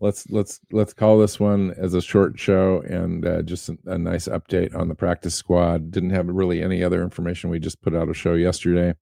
Let's 0.00 0.28
let's 0.28 0.60
let's 0.72 0.92
call 0.92 1.18
this 1.18 1.38
one 1.38 1.72
as 1.78 1.94
a 1.94 2.02
short 2.02 2.38
show 2.38 2.82
and 2.82 3.24
uh, 3.24 3.42
just 3.42 3.68
a, 3.68 3.78
a 3.86 3.96
nice 3.96 4.26
update 4.26 4.74
on 4.74 4.88
the 4.88 4.94
practice 4.94 5.34
squad. 5.34 5.92
Didn't 5.92 6.10
have 6.10 6.26
really 6.26 6.62
any 6.62 6.82
other 6.82 7.02
information. 7.02 7.50
We 7.50 7.60
just 7.60 7.80
put 7.80 7.94
out 7.94 8.08
a 8.08 8.14
show 8.14 8.34
yesterday 8.34 8.94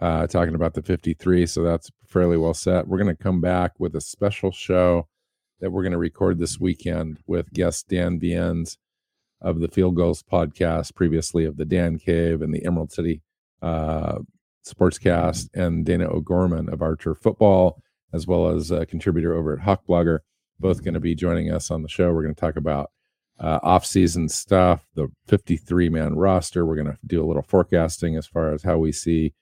uh, 0.00 0.26
talking 0.26 0.54
about 0.54 0.74
the 0.74 0.82
53. 0.82 1.46
So 1.46 1.62
that's 1.62 1.90
fairly 2.06 2.36
well 2.36 2.54
set. 2.54 2.88
We're 2.88 2.98
going 2.98 3.14
to 3.14 3.22
come 3.22 3.40
back 3.40 3.72
with 3.78 3.94
a 3.94 4.00
special 4.00 4.50
show 4.50 5.06
that 5.60 5.70
we're 5.70 5.82
going 5.82 5.92
to 5.92 5.98
record 5.98 6.38
this 6.38 6.60
weekend 6.60 7.18
with 7.26 7.52
guest 7.52 7.88
Dan 7.88 8.18
Viens 8.18 8.78
of 9.40 9.60
the 9.60 9.68
Field 9.68 9.96
Gulls 9.96 10.22
podcast, 10.22 10.94
previously 10.94 11.44
of 11.44 11.56
the 11.56 11.64
Dan 11.64 11.98
Cave 11.98 12.42
and 12.42 12.52
the 12.52 12.64
Emerald 12.64 12.92
City 12.92 13.22
uh, 13.62 14.18
Sportscast, 14.66 15.48
and 15.54 15.84
Dana 15.84 16.08
O'Gorman 16.08 16.68
of 16.68 16.82
Archer 16.82 17.14
Football, 17.14 17.80
as 18.12 18.26
well 18.26 18.48
as 18.48 18.70
a 18.70 18.86
contributor 18.86 19.34
over 19.34 19.52
at 19.52 19.60
Hawk 19.60 19.82
Blogger, 19.88 20.20
both 20.58 20.82
going 20.82 20.94
to 20.94 21.00
be 21.00 21.14
joining 21.14 21.50
us 21.50 21.70
on 21.70 21.82
the 21.82 21.88
show. 21.88 22.12
We're 22.12 22.22
going 22.22 22.34
to 22.34 22.40
talk 22.40 22.56
about 22.56 22.90
uh, 23.38 23.60
off-season 23.62 24.28
stuff, 24.28 24.84
the 24.94 25.08
53-man 25.28 26.16
roster. 26.16 26.66
We're 26.66 26.76
going 26.76 26.86
to 26.86 26.98
do 27.06 27.24
a 27.24 27.26
little 27.26 27.42
forecasting 27.42 28.16
as 28.16 28.26
far 28.26 28.52
as 28.52 28.64
how 28.64 28.78
we 28.78 28.90
see 28.90 29.34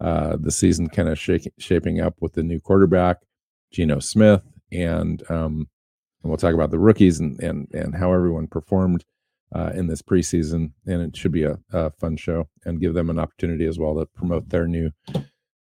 uh, 0.00 0.36
the 0.38 0.50
season 0.50 0.88
kind 0.88 1.08
of 1.08 1.18
shaping 1.18 2.00
up 2.00 2.14
with 2.20 2.32
the 2.32 2.42
new 2.42 2.58
quarterback, 2.58 3.18
Geno 3.70 4.00
Smith, 4.00 4.42
and 4.74 5.22
um, 5.30 5.68
and 6.22 6.30
we'll 6.30 6.36
talk 6.36 6.54
about 6.54 6.70
the 6.70 6.78
rookies 6.78 7.20
and 7.20 7.40
and 7.40 7.68
and 7.72 7.94
how 7.94 8.12
everyone 8.12 8.46
performed 8.46 9.04
uh, 9.54 9.70
in 9.74 9.86
this 9.86 10.02
preseason. 10.02 10.72
And 10.86 11.02
it 11.02 11.16
should 11.16 11.32
be 11.32 11.44
a, 11.44 11.58
a, 11.72 11.90
fun 11.90 12.16
show 12.16 12.48
and 12.64 12.80
give 12.80 12.94
them 12.94 13.10
an 13.10 13.18
opportunity 13.18 13.66
as 13.66 13.78
well 13.78 13.94
to 13.94 14.06
promote 14.06 14.48
their 14.48 14.66
new 14.66 14.90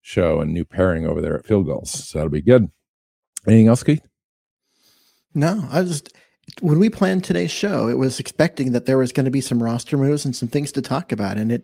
show 0.02 0.42
and 0.42 0.54
new 0.54 0.66
pairing 0.66 1.06
over 1.06 1.22
there 1.22 1.38
at 1.38 1.46
Field 1.46 1.68
Gulls. 1.68 1.92
So 1.92 2.18
that'll 2.18 2.32
be 2.32 2.42
good. 2.42 2.70
Anything 3.48 3.68
else, 3.68 3.84
Keith? 3.84 4.06
No, 5.34 5.68
I 5.72 5.84
just 5.84 6.14
when 6.62 6.80
we 6.80 6.90
planned 6.90 7.24
today's 7.24 7.52
show, 7.52 7.88
it 7.88 7.98
was 7.98 8.20
expecting 8.20 8.72
that 8.74 8.86
there 8.86 8.98
was 8.98 9.12
going 9.12 9.26
to 9.26 9.32
be 9.32 9.42
some 9.42 9.62
roster 9.62 9.98
moves 9.98 10.26
and 10.26 10.36
some 10.36 10.50
things 10.50 10.72
to 10.74 10.82
talk 10.82 11.12
about, 11.12 11.38
and 11.38 11.52
it 11.52 11.64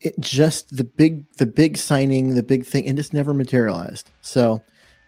it 0.00 0.18
just 0.20 0.76
the 0.76 0.84
big 0.84 1.24
the 1.38 1.46
big 1.46 1.76
signing, 1.76 2.34
the 2.34 2.42
big 2.42 2.64
thing, 2.64 2.86
and 2.86 2.96
just 2.96 3.12
never 3.12 3.34
materialized. 3.34 4.10
So, 4.20 4.62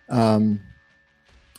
um, 0.08 0.60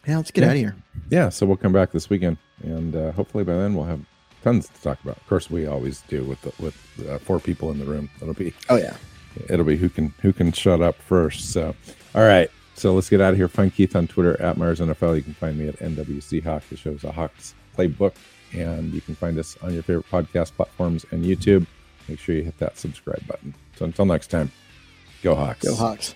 yeah, 0.08 0.18
let's 0.18 0.32
get 0.32 0.42
yeah. 0.42 0.48
out 0.48 0.54
of 0.54 0.58
here. 0.58 0.76
Yeah, 1.10 1.30
so 1.30 1.46
we'll 1.46 1.58
come 1.58 1.74
back 1.74 1.92
this 1.92 2.10
weekend, 2.10 2.38
and 2.64 2.96
uh, 2.96 3.12
hopefully 3.12 3.44
by 3.44 3.54
then 3.54 3.76
we'll 3.76 3.86
have 3.86 4.02
tons 4.44 4.68
to 4.70 4.82
talk 4.82 5.02
about. 5.04 5.18
Of 5.18 5.28
course, 5.28 5.50
we 5.50 5.68
always 5.68 6.02
do 6.08 6.24
with 6.24 6.42
the, 6.42 6.54
with 6.62 7.10
uh, 7.10 7.18
four 7.20 7.40
people 7.40 7.72
in 7.72 7.80
the 7.80 7.86
room. 7.86 8.10
It'll 8.22 8.34
be 8.34 8.54
oh 8.70 8.78
yeah, 8.78 8.96
it'll 9.50 9.66
be 9.66 9.78
who 9.78 9.90
can 9.90 10.14
who 10.22 10.34
can 10.34 10.52
shut 10.52 10.82
up 10.82 10.96
first. 10.96 11.52
So, 11.52 11.76
all 12.16 12.24
right, 12.24 12.50
so 12.76 12.94
let's 12.94 13.10
get 13.10 13.22
out 13.22 13.32
of 13.32 13.38
here. 13.38 13.48
Find 13.48 13.74
Keith 13.74 13.96
on 13.96 14.08
Twitter 14.08 14.40
at 14.42 14.58
Myers 14.58 14.80
NFL. 14.80 15.16
You 15.16 15.24
can 15.24 15.34
find 15.34 15.58
me 15.58 15.68
at 15.68 15.78
NWC 15.80 16.44
Hawk. 16.44 16.64
The 16.70 16.78
show's 16.78 17.04
a 17.04 17.12
Hawks 17.12 17.56
playbook, 17.78 18.14
and 18.54 18.94
you 18.94 19.02
can 19.02 19.16
find 19.16 19.38
us 19.38 19.58
on 19.62 19.74
your 19.74 19.84
favorite 19.84 20.10
podcast 20.10 20.54
platforms 20.54 21.06
and 21.12 21.24
YouTube 21.24 21.66
make 22.10 22.20
sure 22.20 22.36
you 22.36 22.44
hit 22.44 22.58
that 22.58 22.78
subscribe 22.78 23.26
button. 23.28 23.54
So 23.76 23.86
until 23.86 24.06
next 24.06 24.28
time, 24.28 24.52
go 25.22 25.36
Hawks. 25.36 25.66
Go 25.66 25.76
Hawks. 25.76 26.16